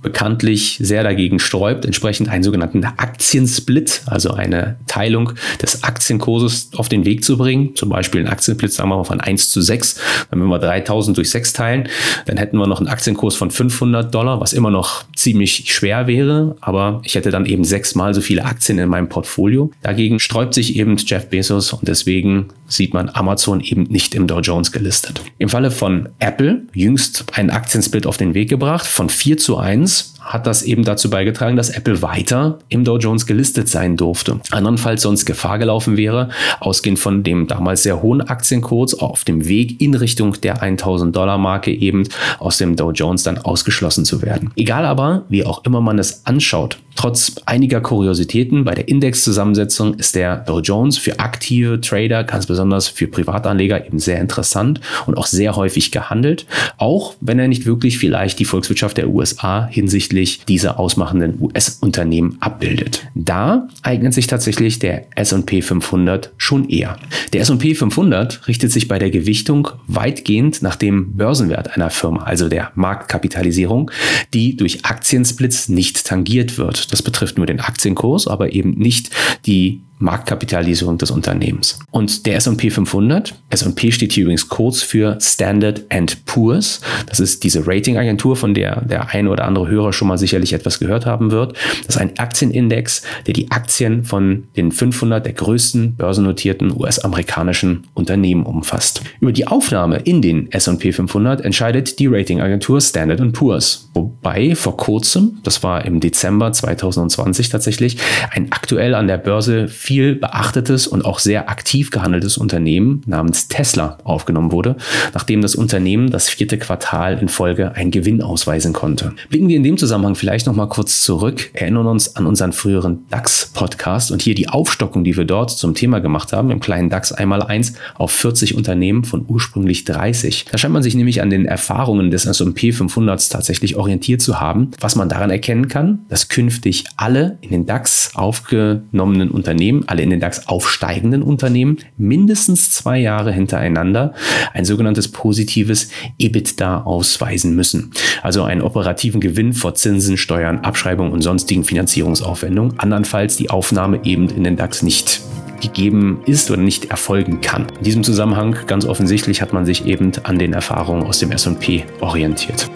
bekanntlich 0.01 0.77
sehr 0.81 1.03
dagegen 1.03 1.39
sträubt, 1.39 1.85
entsprechend 1.85 2.29
einen 2.29 2.43
sogenannten 2.43 2.83
Aktiensplit, 2.85 4.03
also 4.05 4.33
eine 4.33 4.77
Teilung 4.87 5.33
des 5.61 5.83
Aktienkurses 5.83 6.69
auf 6.75 6.87
den 6.87 7.05
Weg 7.05 7.23
zu 7.23 7.37
bringen, 7.37 7.75
zum 7.75 7.89
Beispiel 7.89 8.21
ein 8.21 8.27
Aktiensplit, 8.27 8.71
sagen 8.71 8.89
wir 8.89 8.97
mal 8.97 9.03
von 9.03 9.19
1 9.19 9.49
zu 9.49 9.61
6, 9.61 9.99
wenn 10.29 10.39
wir 10.39 10.59
3000 10.59 11.17
durch 11.17 11.31
6 11.31 11.53
teilen, 11.53 11.89
dann 12.25 12.37
hätten 12.37 12.57
wir 12.57 12.67
noch 12.67 12.79
einen 12.79 12.89
Aktienkurs 12.89 13.35
von 13.35 13.49
500 13.49 14.13
Dollar, 14.13 14.39
was 14.39 14.53
immer 14.53 14.69
noch 14.69 15.03
ziemlich 15.15 15.73
schwer 15.73 16.07
wäre, 16.07 16.55
aber 16.61 17.01
ich 17.03 17.15
hätte 17.15 17.31
dann 17.31 17.45
eben 17.45 17.63
sechsmal 17.63 18.13
so 18.13 18.21
viele 18.21 18.45
Aktien 18.45 18.77
in 18.77 18.89
meinem 18.89 19.09
Portfolio. 19.09 19.71
Dagegen 19.81 20.19
sträubt 20.19 20.53
sich 20.53 20.75
eben 20.75 20.97
Jeff 20.97 21.29
Bezos 21.29 21.73
und 21.73 21.87
deswegen 21.87 22.47
sieht 22.71 22.93
man 22.93 23.09
Amazon 23.09 23.59
eben 23.59 23.83
nicht 23.83 24.15
im 24.15 24.27
Dow 24.27 24.39
Jones 24.39 24.71
gelistet. 24.71 25.21
Im 25.37 25.49
Falle 25.49 25.71
von 25.71 26.09
Apple 26.19 26.63
jüngst 26.73 27.25
einen 27.33 27.49
Aktiensplit 27.49 28.05
auf 28.05 28.17
den 28.17 28.33
Weg 28.33 28.49
gebracht 28.49 28.85
von 28.85 29.09
4 29.09 29.37
zu 29.37 29.57
1 29.57 30.15
hat 30.21 30.45
das 30.47 30.63
eben 30.63 30.83
dazu 30.83 31.09
beigetragen, 31.09 31.57
dass 31.57 31.69
Apple 31.69 32.01
weiter 32.01 32.59
im 32.69 32.83
Dow 32.83 32.97
Jones 32.97 33.25
gelistet 33.25 33.67
sein 33.67 33.97
durfte. 33.97 34.39
Andernfalls 34.51 35.01
sonst 35.01 35.25
Gefahr 35.25 35.57
gelaufen 35.59 35.97
wäre, 35.97 36.29
ausgehend 36.59 36.99
von 36.99 37.23
dem 37.23 37.47
damals 37.47 37.83
sehr 37.83 38.01
hohen 38.01 38.21
Aktienkurs 38.21 38.93
auf 38.93 39.23
dem 39.23 39.47
Weg 39.47 39.81
in 39.81 39.95
Richtung 39.95 40.39
der 40.41 40.61
1000 40.61 41.15
Dollar 41.15 41.37
Marke 41.37 41.71
eben 41.73 42.07
aus 42.39 42.57
dem 42.57 42.75
Dow 42.75 42.91
Jones 42.91 43.23
dann 43.23 43.39
ausgeschlossen 43.39 44.05
zu 44.05 44.21
werden. 44.21 44.51
Egal 44.55 44.85
aber, 44.85 45.23
wie 45.29 45.45
auch 45.45 45.65
immer 45.65 45.81
man 45.81 45.99
es 45.99 46.25
anschaut, 46.25 46.77
Trotz 46.95 47.35
einiger 47.45 47.81
Kuriositäten 47.81 48.63
bei 48.63 48.75
der 48.75 48.87
Indexzusammensetzung 48.87 49.95
ist 49.95 50.13
der 50.13 50.35
Dow 50.37 50.59
Jones 50.59 50.97
für 50.97 51.19
aktive 51.19 51.79
Trader, 51.79 52.23
ganz 52.23 52.45
besonders 52.45 52.89
für 52.89 53.07
Privatanleger, 53.07 53.85
eben 53.85 53.97
sehr 53.97 54.19
interessant 54.19 54.81
und 55.07 55.17
auch 55.17 55.25
sehr 55.25 55.55
häufig 55.55 55.91
gehandelt, 55.91 56.45
auch 56.77 57.15
wenn 57.21 57.39
er 57.39 57.47
nicht 57.47 57.65
wirklich 57.65 57.97
vielleicht 57.97 58.39
die 58.39 58.45
Volkswirtschaft 58.45 58.97
der 58.97 59.09
USA 59.09 59.65
hinsichtlich 59.67 60.10
dieser 60.11 60.79
ausmachenden 60.79 61.41
US-Unternehmen 61.41 62.37
abbildet. 62.39 63.07
Da 63.15 63.67
eignet 63.81 64.13
sich 64.13 64.27
tatsächlich 64.27 64.79
der 64.79 65.05
S&P 65.17 65.61
500 65.61 66.33
schon 66.37 66.69
eher. 66.69 66.97
Der 67.33 67.41
S&P 67.41 67.75
500 67.75 68.47
richtet 68.47 68.71
sich 68.71 68.87
bei 68.87 68.99
der 68.99 69.09
Gewichtung 69.09 69.69
weitgehend 69.87 70.61
nach 70.61 70.75
dem 70.75 71.15
Börsenwert 71.15 71.75
einer 71.75 71.89
Firma, 71.89 72.23
also 72.23 72.49
der 72.49 72.71
Marktkapitalisierung, 72.75 73.91
die 74.33 74.55
durch 74.55 74.85
Aktiensplits 74.85 75.69
nicht 75.69 76.05
tangiert 76.05 76.57
wird. 76.57 76.91
Das 76.91 77.01
betrifft 77.01 77.37
nur 77.37 77.45
den 77.45 77.59
Aktienkurs, 77.59 78.27
aber 78.27 78.53
eben 78.53 78.71
nicht 78.71 79.11
die 79.45 79.81
Marktkapitalisierung 80.01 80.97
des 80.97 81.11
Unternehmens. 81.11 81.79
Und 81.91 82.25
der 82.25 82.35
S&P 82.35 82.69
500, 82.69 83.35
S&P 83.49 83.91
steht 83.91 84.13
hier 84.13 84.23
übrigens 84.23 84.49
kurz 84.49 84.81
für 84.81 85.17
Standard 85.21 85.83
Poor's. 86.25 86.81
Das 87.07 87.19
ist 87.19 87.43
diese 87.43 87.65
Ratingagentur, 87.67 88.35
von 88.35 88.53
der 88.53 88.81
der 88.81 89.09
ein 89.09 89.27
oder 89.27 89.45
andere 89.45 89.67
Hörer 89.67 89.93
schon 89.93 90.07
mal 90.07 90.17
sicherlich 90.17 90.53
etwas 90.53 90.79
gehört 90.79 91.05
haben 91.05 91.31
wird. 91.31 91.53
Das 91.85 91.95
ist 91.95 92.01
ein 92.01 92.17
Aktienindex, 92.17 93.03
der 93.27 93.33
die 93.33 93.51
Aktien 93.51 94.03
von 94.03 94.43
den 94.55 94.71
500 94.71 95.25
der 95.25 95.33
größten 95.33 95.95
börsennotierten 95.95 96.71
US-amerikanischen 96.77 97.87
Unternehmen 97.93 98.45
umfasst. 98.45 99.01
Über 99.19 99.31
die 99.31 99.47
Aufnahme 99.47 99.97
in 99.97 100.21
den 100.21 100.51
S&P 100.51 100.91
500 100.91 101.41
entscheidet 101.41 101.99
die 101.99 102.07
Ratingagentur 102.07 102.81
Standard 102.81 103.21
Poor's. 103.33 103.89
Wobei 103.93 104.55
vor 104.55 104.77
kurzem, 104.77 105.39
das 105.43 105.63
war 105.63 105.85
im 105.85 105.99
Dezember 105.99 106.51
2020 106.51 107.49
tatsächlich, 107.49 107.97
ein 108.31 108.51
aktuell 108.51 108.95
an 108.95 109.07
der 109.07 109.17
Börse 109.17 109.67
viel 109.91 110.15
beachtetes 110.15 110.87
und 110.87 111.03
auch 111.03 111.19
sehr 111.19 111.49
aktiv 111.49 111.91
gehandeltes 111.91 112.37
Unternehmen 112.37 113.01
namens 113.07 113.49
Tesla 113.49 113.97
aufgenommen 114.05 114.53
wurde, 114.53 114.77
nachdem 115.13 115.41
das 115.41 115.53
Unternehmen 115.53 116.11
das 116.11 116.29
vierte 116.29 116.57
Quartal 116.57 117.17
in 117.19 117.27
Folge 117.27 117.75
einen 117.75 117.91
Gewinn 117.91 118.21
ausweisen 118.21 118.71
konnte. 118.71 119.11
Blicken 119.27 119.49
wir 119.49 119.57
in 119.57 119.63
dem 119.63 119.77
Zusammenhang 119.77 120.15
vielleicht 120.15 120.47
noch 120.47 120.55
mal 120.55 120.67
kurz 120.67 121.03
zurück, 121.03 121.49
erinnern 121.51 121.87
uns 121.87 122.15
an 122.15 122.25
unseren 122.25 122.53
früheren 122.53 122.99
DAX-Podcast 123.09 124.13
und 124.13 124.21
hier 124.21 124.33
die 124.33 124.47
Aufstockung, 124.47 125.03
die 125.03 125.17
wir 125.17 125.25
dort 125.25 125.51
zum 125.51 125.75
Thema 125.75 125.99
gemacht 125.99 126.31
haben, 126.31 126.51
im 126.51 126.61
kleinen 126.61 126.89
DAX 126.89 127.11
einmal 127.11 127.41
eins 127.41 127.73
auf 127.95 128.11
40 128.11 128.55
Unternehmen 128.55 129.03
von 129.03 129.25
ursprünglich 129.27 129.83
30. 129.83 130.45
Da 130.49 130.57
scheint 130.57 130.73
man 130.73 130.83
sich 130.83 130.95
nämlich 130.95 131.21
an 131.21 131.29
den 131.29 131.45
Erfahrungen 131.45 132.11
des 132.11 132.25
S&P 132.25 132.71
500 132.71 133.29
tatsächlich 133.29 133.75
orientiert 133.75 134.21
zu 134.21 134.39
haben, 134.39 134.71
was 134.79 134.95
man 134.95 135.09
daran 135.09 135.31
erkennen 135.31 135.67
kann, 135.67 136.05
dass 136.07 136.29
künftig 136.29 136.85
alle 136.95 137.37
in 137.41 137.49
den 137.49 137.65
DAX 137.65 138.11
aufgenommenen 138.15 139.31
Unternehmen 139.31 139.80
alle 139.87 140.03
in 140.03 140.09
den 140.09 140.19
DAX 140.19 140.47
aufsteigenden 140.47 141.21
Unternehmen, 141.23 141.77
mindestens 141.97 142.71
zwei 142.71 142.99
Jahre 142.99 143.31
hintereinander 143.31 144.13
ein 144.53 144.65
sogenanntes 144.65 145.09
positives 145.09 145.89
EBITDA 146.17 146.83
ausweisen 146.83 147.55
müssen. 147.55 147.91
Also 148.21 148.43
einen 148.43 148.61
operativen 148.61 149.21
Gewinn 149.21 149.53
vor 149.53 149.75
Zinsen, 149.75 150.17
Steuern, 150.17 150.59
Abschreibungen 150.59 151.11
und 151.11 151.21
sonstigen 151.21 151.63
Finanzierungsaufwendungen. 151.63 152.79
Andernfalls 152.79 153.37
die 153.37 153.49
Aufnahme 153.49 154.01
eben 154.03 154.29
in 154.29 154.43
den 154.43 154.57
DAX 154.57 154.83
nicht 154.83 155.21
gegeben 155.61 156.21
ist 156.25 156.51
oder 156.51 156.61
nicht 156.61 156.85
erfolgen 156.85 157.39
kann. 157.41 157.67
In 157.77 157.83
diesem 157.83 158.03
Zusammenhang 158.03 158.57
ganz 158.67 158.85
offensichtlich 158.85 159.41
hat 159.41 159.53
man 159.53 159.65
sich 159.65 159.85
eben 159.85 160.11
an 160.23 160.39
den 160.39 160.53
Erfahrungen 160.53 161.03
aus 161.03 161.19
dem 161.19 161.31
S&P 161.31 161.85
orientiert. 162.01 162.69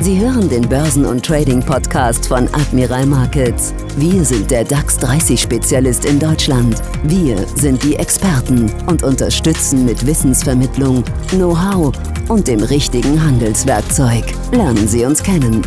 Sie 0.00 0.18
hören 0.18 0.48
den 0.48 0.68
Börsen- 0.68 1.06
und 1.06 1.24
Trading-Podcast 1.24 2.26
von 2.26 2.48
Admiral 2.54 3.06
Markets. 3.06 3.72
Wir 3.96 4.24
sind 4.24 4.50
der 4.50 4.64
DAX 4.64 4.98
30-Spezialist 4.98 6.06
in 6.06 6.18
Deutschland. 6.18 6.82
Wir 7.04 7.36
sind 7.56 7.82
die 7.84 7.94
Experten 7.96 8.72
und 8.86 9.04
unterstützen 9.04 9.84
mit 9.84 10.04
Wissensvermittlung, 10.04 11.04
Know-how 11.30 11.92
und 12.28 12.48
dem 12.48 12.60
richtigen 12.64 13.22
Handelswerkzeug. 13.22 14.24
Lernen 14.50 14.88
Sie 14.88 15.04
uns 15.04 15.22
kennen. 15.22 15.62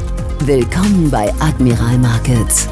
Willkommen 0.45 1.09
bei 1.09 1.33
Admiral 1.39 1.97
Markets. 1.97 2.67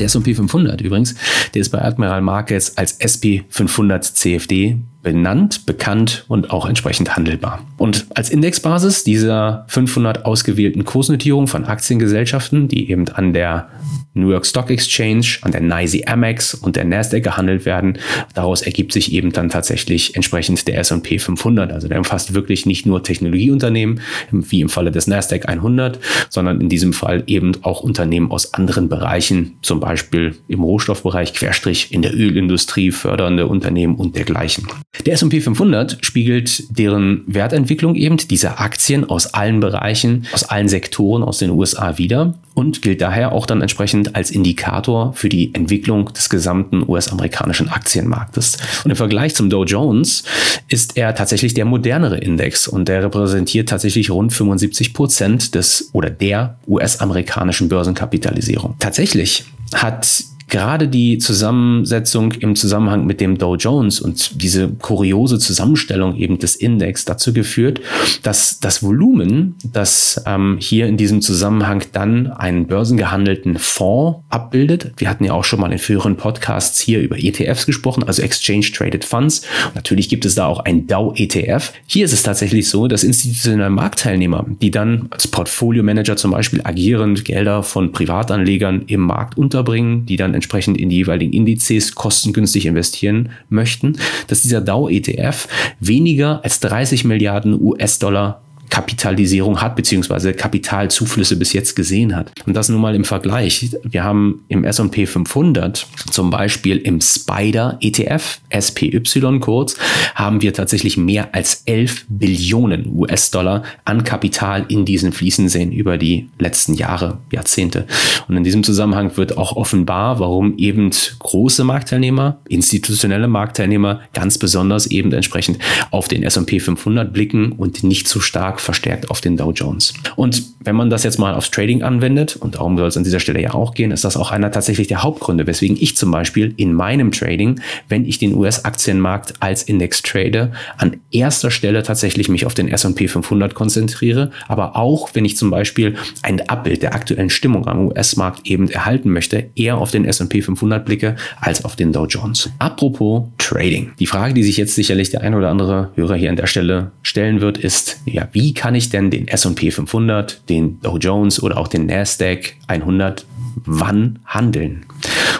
Der 0.00 0.06
S&P 0.06 0.34
500 0.34 0.80
übrigens, 0.80 1.14
der 1.54 1.60
ist 1.60 1.70
bei 1.70 1.82
Admiral 1.82 2.22
Markets 2.22 2.76
als 2.76 2.92
SP 2.98 3.44
500 3.50 4.04
CFD 4.04 4.78
benannt, 5.02 5.66
bekannt 5.66 6.24
und 6.28 6.50
auch 6.50 6.66
entsprechend 6.66 7.16
handelbar. 7.16 7.64
Und 7.78 8.06
als 8.14 8.30
Indexbasis 8.30 9.04
dieser 9.04 9.64
500 9.68 10.26
ausgewählten 10.26 10.84
Kursnotierungen 10.84 11.48
von 11.48 11.64
Aktiengesellschaften, 11.64 12.68
die 12.68 12.90
eben 12.90 13.08
an 13.08 13.32
der 13.32 13.68
New 14.12 14.30
York 14.30 14.44
Stock 14.44 14.70
Exchange, 14.70 15.38
an 15.42 15.52
der 15.52 15.60
NYSE 15.60 16.06
Amex 16.08 16.54
und 16.54 16.76
der 16.76 16.84
Nasdaq 16.84 17.22
gehandelt 17.22 17.64
werden, 17.64 17.98
daraus 18.34 18.62
ergibt 18.62 18.92
sich 18.92 19.12
eben 19.12 19.32
dann 19.32 19.48
tatsächlich 19.48 20.16
entsprechend 20.16 20.66
der 20.66 20.78
S&P 20.78 21.18
500. 21.18 21.72
Also 21.72 21.86
der 21.86 21.98
umfasst 21.98 22.34
wirklich 22.34 22.66
nicht 22.66 22.86
nur 22.86 23.04
Technologieunternehmen, 23.04 24.00
wie 24.32 24.60
im 24.60 24.68
Falle 24.68 24.90
des 24.90 25.06
Nasdaq 25.06 25.48
100, 25.48 26.00
sondern 26.28 26.60
in 26.60 26.68
diesem 26.68 26.92
Fall 26.92 27.22
eben 27.26 27.52
auch 27.62 27.82
Unternehmen 27.82 28.30
aus 28.32 28.52
anderen 28.52 28.88
Bereichen, 28.88 29.58
zum 29.62 29.78
Beispiel 29.78 30.34
im 30.48 30.62
Rohstoffbereich, 30.62 31.32
Querstrich 31.32 31.92
in 31.92 32.02
der 32.02 32.12
Ölindustrie, 32.12 32.90
fördernde 32.90 33.46
Unternehmen 33.46 33.94
und 33.94 34.16
dergleichen. 34.16 34.66
Der 35.06 35.14
S&P 35.14 35.40
500 35.40 35.98
spiegelt 36.04 36.64
deren 36.76 37.22
Wertentwicklung 37.26 37.94
eben 37.94 38.16
dieser 38.16 38.60
Aktien 38.60 39.08
aus 39.08 39.32
allen 39.32 39.60
Bereichen, 39.60 40.26
aus 40.32 40.44
allen 40.44 40.68
Sektoren 40.68 41.22
aus 41.22 41.38
den 41.38 41.50
USA 41.50 41.96
wieder 41.96 42.34
und 42.54 42.82
gilt 42.82 43.00
daher 43.00 43.32
auch 43.32 43.46
dann 43.46 43.62
entsprechend 43.62 44.14
als 44.14 44.30
Indikator 44.30 45.12
für 45.14 45.28
die 45.28 45.54
Entwicklung 45.54 46.12
des 46.12 46.28
gesamten 46.28 46.86
US-amerikanischen 46.86 47.68
Aktienmarktes. 47.68 48.58
Und 48.84 48.90
im 48.90 48.96
Vergleich 48.96 49.34
zum 49.34 49.48
Dow 49.48 49.64
Jones 49.64 50.24
ist 50.68 50.96
er 50.96 51.14
tatsächlich 51.14 51.54
der 51.54 51.64
modernere 51.64 52.18
Index 52.18 52.68
und 52.68 52.88
der 52.88 53.04
repräsentiert 53.04 53.68
tatsächlich 53.68 54.10
rund 54.10 54.32
75 54.32 54.92
Prozent 54.92 55.54
des 55.54 55.90
oder 55.92 56.10
der 56.10 56.58
US-amerikanischen 56.66 57.68
Börsenkapitalisierung. 57.68 58.74
Tatsächlich 58.78 59.44
hat 59.72 60.24
gerade 60.50 60.88
die 60.88 61.18
Zusammensetzung 61.18 62.32
im 62.32 62.56
Zusammenhang 62.56 63.06
mit 63.06 63.20
dem 63.20 63.38
Dow 63.38 63.56
Jones 63.56 64.00
und 64.00 64.42
diese 64.42 64.68
kuriose 64.68 65.38
Zusammenstellung 65.38 66.16
eben 66.16 66.38
des 66.38 66.56
Index 66.56 67.04
dazu 67.04 67.32
geführt, 67.32 67.80
dass 68.22 68.60
das 68.60 68.82
Volumen, 68.82 69.54
das 69.72 70.22
ähm, 70.26 70.58
hier 70.60 70.86
in 70.86 70.96
diesem 70.96 71.22
Zusammenhang 71.22 71.84
dann 71.92 72.26
einen 72.26 72.66
börsengehandelten 72.66 73.58
Fonds 73.58 74.20
abbildet, 74.28 74.92
wir 74.96 75.08
hatten 75.08 75.24
ja 75.24 75.32
auch 75.32 75.44
schon 75.44 75.60
mal 75.60 75.72
in 75.72 75.78
früheren 75.78 76.16
Podcasts 76.16 76.80
hier 76.80 77.00
über 77.00 77.16
ETFs 77.18 77.66
gesprochen, 77.66 78.02
also 78.02 78.22
Exchange 78.22 78.66
Traded 78.72 79.04
Funds. 79.04 79.42
Und 79.68 79.76
natürlich 79.76 80.08
gibt 80.08 80.24
es 80.24 80.34
da 80.34 80.46
auch 80.46 80.60
ein 80.60 80.86
Dow 80.86 81.14
ETF. 81.16 81.72
Hier 81.86 82.04
ist 82.04 82.12
es 82.12 82.22
tatsächlich 82.22 82.68
so, 82.68 82.88
dass 82.88 83.04
institutionelle 83.04 83.70
Marktteilnehmer, 83.70 84.44
die 84.60 84.70
dann 84.70 85.06
als 85.10 85.28
Portfolio 85.28 85.82
Manager 85.82 86.16
zum 86.16 86.32
Beispiel 86.32 86.60
agieren, 86.64 87.14
Gelder 87.14 87.62
von 87.62 87.92
Privatanlegern 87.92 88.82
im 88.86 89.00
Markt 89.00 89.38
unterbringen, 89.38 90.06
die 90.06 90.16
dann 90.16 90.34
entsprechend 90.40 90.78
in 90.78 90.88
die 90.88 90.96
jeweiligen 90.96 91.34
Indizes 91.34 91.94
kostengünstig 91.94 92.64
investieren 92.64 93.28
möchten, 93.50 93.98
dass 94.26 94.40
dieser 94.40 94.62
DAO-ETF 94.62 95.46
weniger 95.80 96.42
als 96.42 96.60
30 96.60 97.04
Milliarden 97.04 97.60
US-Dollar 97.60 98.42
Kapitalisierung 98.70 99.60
hat, 99.60 99.76
beziehungsweise 99.76 100.32
Kapitalzuflüsse 100.32 101.36
bis 101.36 101.52
jetzt 101.52 101.74
gesehen 101.74 102.16
hat. 102.16 102.32
Und 102.46 102.56
das 102.56 102.68
nun 102.68 102.80
mal 102.80 102.94
im 102.94 103.04
Vergleich. 103.04 103.76
Wir 103.82 104.04
haben 104.04 104.44
im 104.48 104.64
S&P 104.64 105.06
500 105.06 105.86
zum 106.10 106.30
Beispiel 106.30 106.78
im 106.78 107.00
Spider 107.00 107.76
ETF, 107.80 108.40
SPY 108.58 109.02
kurz, 109.40 109.76
haben 110.14 110.40
wir 110.40 110.52
tatsächlich 110.52 110.96
mehr 110.96 111.34
als 111.34 111.62
11 111.66 112.06
Billionen 112.08 112.90
US-Dollar 112.94 113.64
an 113.84 114.04
Kapital 114.04 114.64
in 114.68 114.84
diesen 114.84 115.12
Fließen 115.12 115.48
sehen 115.48 115.72
über 115.72 115.98
die 115.98 116.28
letzten 116.38 116.74
Jahre, 116.74 117.18
Jahrzehnte. 117.32 117.86
Und 118.28 118.36
in 118.36 118.44
diesem 118.44 118.62
Zusammenhang 118.62 119.16
wird 119.16 119.36
auch 119.36 119.56
offenbar, 119.56 120.20
warum 120.20 120.56
eben 120.58 120.90
große 121.18 121.64
Marktteilnehmer, 121.64 122.38
institutionelle 122.48 123.28
Marktteilnehmer 123.28 124.00
ganz 124.14 124.38
besonders 124.38 124.86
eben 124.86 125.12
entsprechend 125.12 125.58
auf 125.90 126.06
den 126.06 126.22
S&P 126.22 126.60
500 126.60 127.12
blicken 127.12 127.52
und 127.52 127.82
nicht 127.82 128.06
zu 128.06 128.20
stark 128.20 128.59
verstärkt 128.60 129.10
auf 129.10 129.20
den 129.20 129.36
Dow 129.36 129.52
Jones. 129.52 129.94
Und 130.16 130.42
wenn 130.60 130.76
man 130.76 130.90
das 130.90 131.04
jetzt 131.04 131.18
mal 131.18 131.34
aufs 131.34 131.50
Trading 131.50 131.82
anwendet, 131.82 132.36
und 132.36 132.56
darum 132.56 132.76
soll 132.76 132.88
es 132.88 132.96
an 132.96 133.04
dieser 133.04 133.20
Stelle 133.20 133.40
ja 133.40 133.54
auch 133.54 133.74
gehen, 133.74 133.90
ist 133.90 134.04
das 134.04 134.16
auch 134.16 134.30
einer 134.30 134.50
tatsächlich 134.50 134.88
der 134.88 135.02
Hauptgründe, 135.02 135.46
weswegen 135.46 135.76
ich 135.80 135.96
zum 135.96 136.10
Beispiel 136.10 136.54
in 136.56 136.72
meinem 136.74 137.12
Trading, 137.12 137.60
wenn 137.88 138.04
ich 138.04 138.18
den 138.18 138.34
US-Aktienmarkt 138.34 139.34
als 139.40 139.62
Index 139.62 140.02
trade, 140.02 140.52
an 140.76 140.98
erster 141.10 141.50
Stelle 141.50 141.82
tatsächlich 141.82 142.28
mich 142.28 142.46
auf 142.46 142.54
den 142.54 142.68
S&P 142.68 143.08
500 143.08 143.54
konzentriere, 143.54 144.30
aber 144.48 144.76
auch, 144.76 145.10
wenn 145.14 145.24
ich 145.24 145.36
zum 145.36 145.50
Beispiel 145.50 145.96
ein 146.22 146.48
Abbild 146.48 146.82
der 146.82 146.94
aktuellen 146.94 147.30
Stimmung 147.30 147.66
am 147.66 147.88
US-Markt 147.88 148.46
eben 148.46 148.68
erhalten 148.68 149.10
möchte, 149.10 149.50
eher 149.54 149.78
auf 149.78 149.90
den 149.90 150.04
S&P 150.04 150.42
500 150.42 150.84
blicke 150.84 151.16
als 151.40 151.64
auf 151.64 151.76
den 151.76 151.92
Dow 151.92 152.06
Jones. 152.06 152.50
Apropos 152.58 153.24
Trading. 153.38 153.92
Die 153.98 154.06
Frage, 154.06 154.34
die 154.34 154.42
sich 154.42 154.56
jetzt 154.56 154.74
sicherlich 154.74 155.10
der 155.10 155.22
ein 155.22 155.34
oder 155.34 155.50
andere 155.50 155.90
Hörer 155.94 156.14
hier 156.14 156.30
an 156.30 156.36
der 156.36 156.46
Stelle 156.46 156.92
stellen 157.02 157.40
wird, 157.40 157.58
ist, 157.58 158.00
ja, 158.04 158.28
wie 158.32 158.49
wie 158.50 158.54
kann 158.54 158.74
ich 158.74 158.90
denn 158.90 159.12
den 159.12 159.28
S&P 159.28 159.70
500, 159.70 160.48
den 160.48 160.80
Dow 160.80 160.98
Jones 160.98 161.40
oder 161.40 161.56
auch 161.56 161.68
den 161.68 161.86
Nasdaq 161.86 162.54
100 162.66 163.24
wann 163.64 164.18
handeln? 164.26 164.86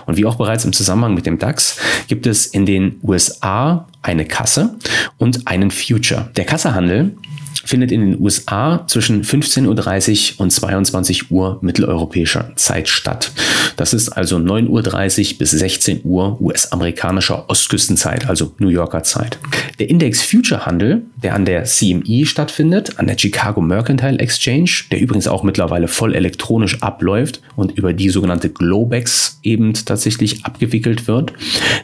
Und 0.06 0.16
wie 0.16 0.26
auch 0.26 0.36
bereits 0.36 0.64
im 0.64 0.72
Zusammenhang 0.72 1.14
mit 1.14 1.26
dem 1.26 1.36
DAX 1.36 1.76
gibt 2.06 2.28
es 2.28 2.46
in 2.46 2.66
den 2.66 3.00
USA 3.02 3.88
eine 4.02 4.26
Kasse 4.26 4.76
und 5.18 5.48
einen 5.48 5.72
Future. 5.72 6.30
Der 6.36 6.44
Kassehandel 6.44 7.16
findet 7.64 7.92
in 7.92 8.00
den 8.00 8.20
USA 8.20 8.84
zwischen 8.86 9.22
15.30 9.22 10.34
Uhr 10.34 10.40
und 10.40 10.50
22 10.50 11.30
Uhr 11.30 11.58
mitteleuropäischer 11.60 12.52
Zeit 12.56 12.88
statt. 12.88 13.32
Das 13.76 13.92
ist 13.92 14.10
also 14.10 14.36
9.30 14.36 15.32
Uhr 15.32 15.38
bis 15.38 15.50
16 15.50 16.00
Uhr 16.04 16.40
US-amerikanischer 16.40 17.48
Ostküstenzeit, 17.48 18.28
also 18.28 18.52
New 18.58 18.68
Yorker 18.68 19.02
Zeit. 19.02 19.38
Der 19.78 19.88
Index 19.88 20.22
Future 20.22 20.66
Handel, 20.66 21.02
der 21.22 21.34
an 21.34 21.44
der 21.44 21.64
CME 21.64 22.26
stattfindet, 22.26 22.98
an 22.98 23.06
der 23.06 23.18
Chicago 23.18 23.60
Mercantile 23.60 24.18
Exchange, 24.18 24.70
der 24.90 25.00
übrigens 25.00 25.28
auch 25.28 25.42
mittlerweile 25.42 25.88
voll 25.88 26.14
elektronisch 26.14 26.82
abläuft 26.82 27.40
und 27.56 27.76
über 27.76 27.92
die 27.92 28.10
sogenannte 28.10 28.50
Globex 28.50 29.38
eben 29.42 29.74
tatsächlich 29.74 30.44
abgewickelt 30.44 31.08
wird, 31.08 31.32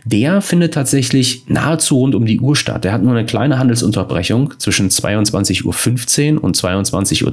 der 0.05 0.41
findet 0.41 0.75
tatsächlich 0.75 1.45
nahezu 1.49 1.99
rund 1.99 2.15
um 2.15 2.27
die 2.27 2.41
Uhr 2.41 2.57
statt. 2.57 2.85
Der 2.85 2.93
hat 2.93 3.03
nur 3.03 3.13
eine 3.13 3.27
kleine 3.27 3.59
Handelsunterbrechung 3.59 4.55
zwischen 4.59 4.91
22 4.91 5.65
Uhr 5.67 5.73
15 5.73 6.39
und 6.39 6.57
22.30 6.57 7.25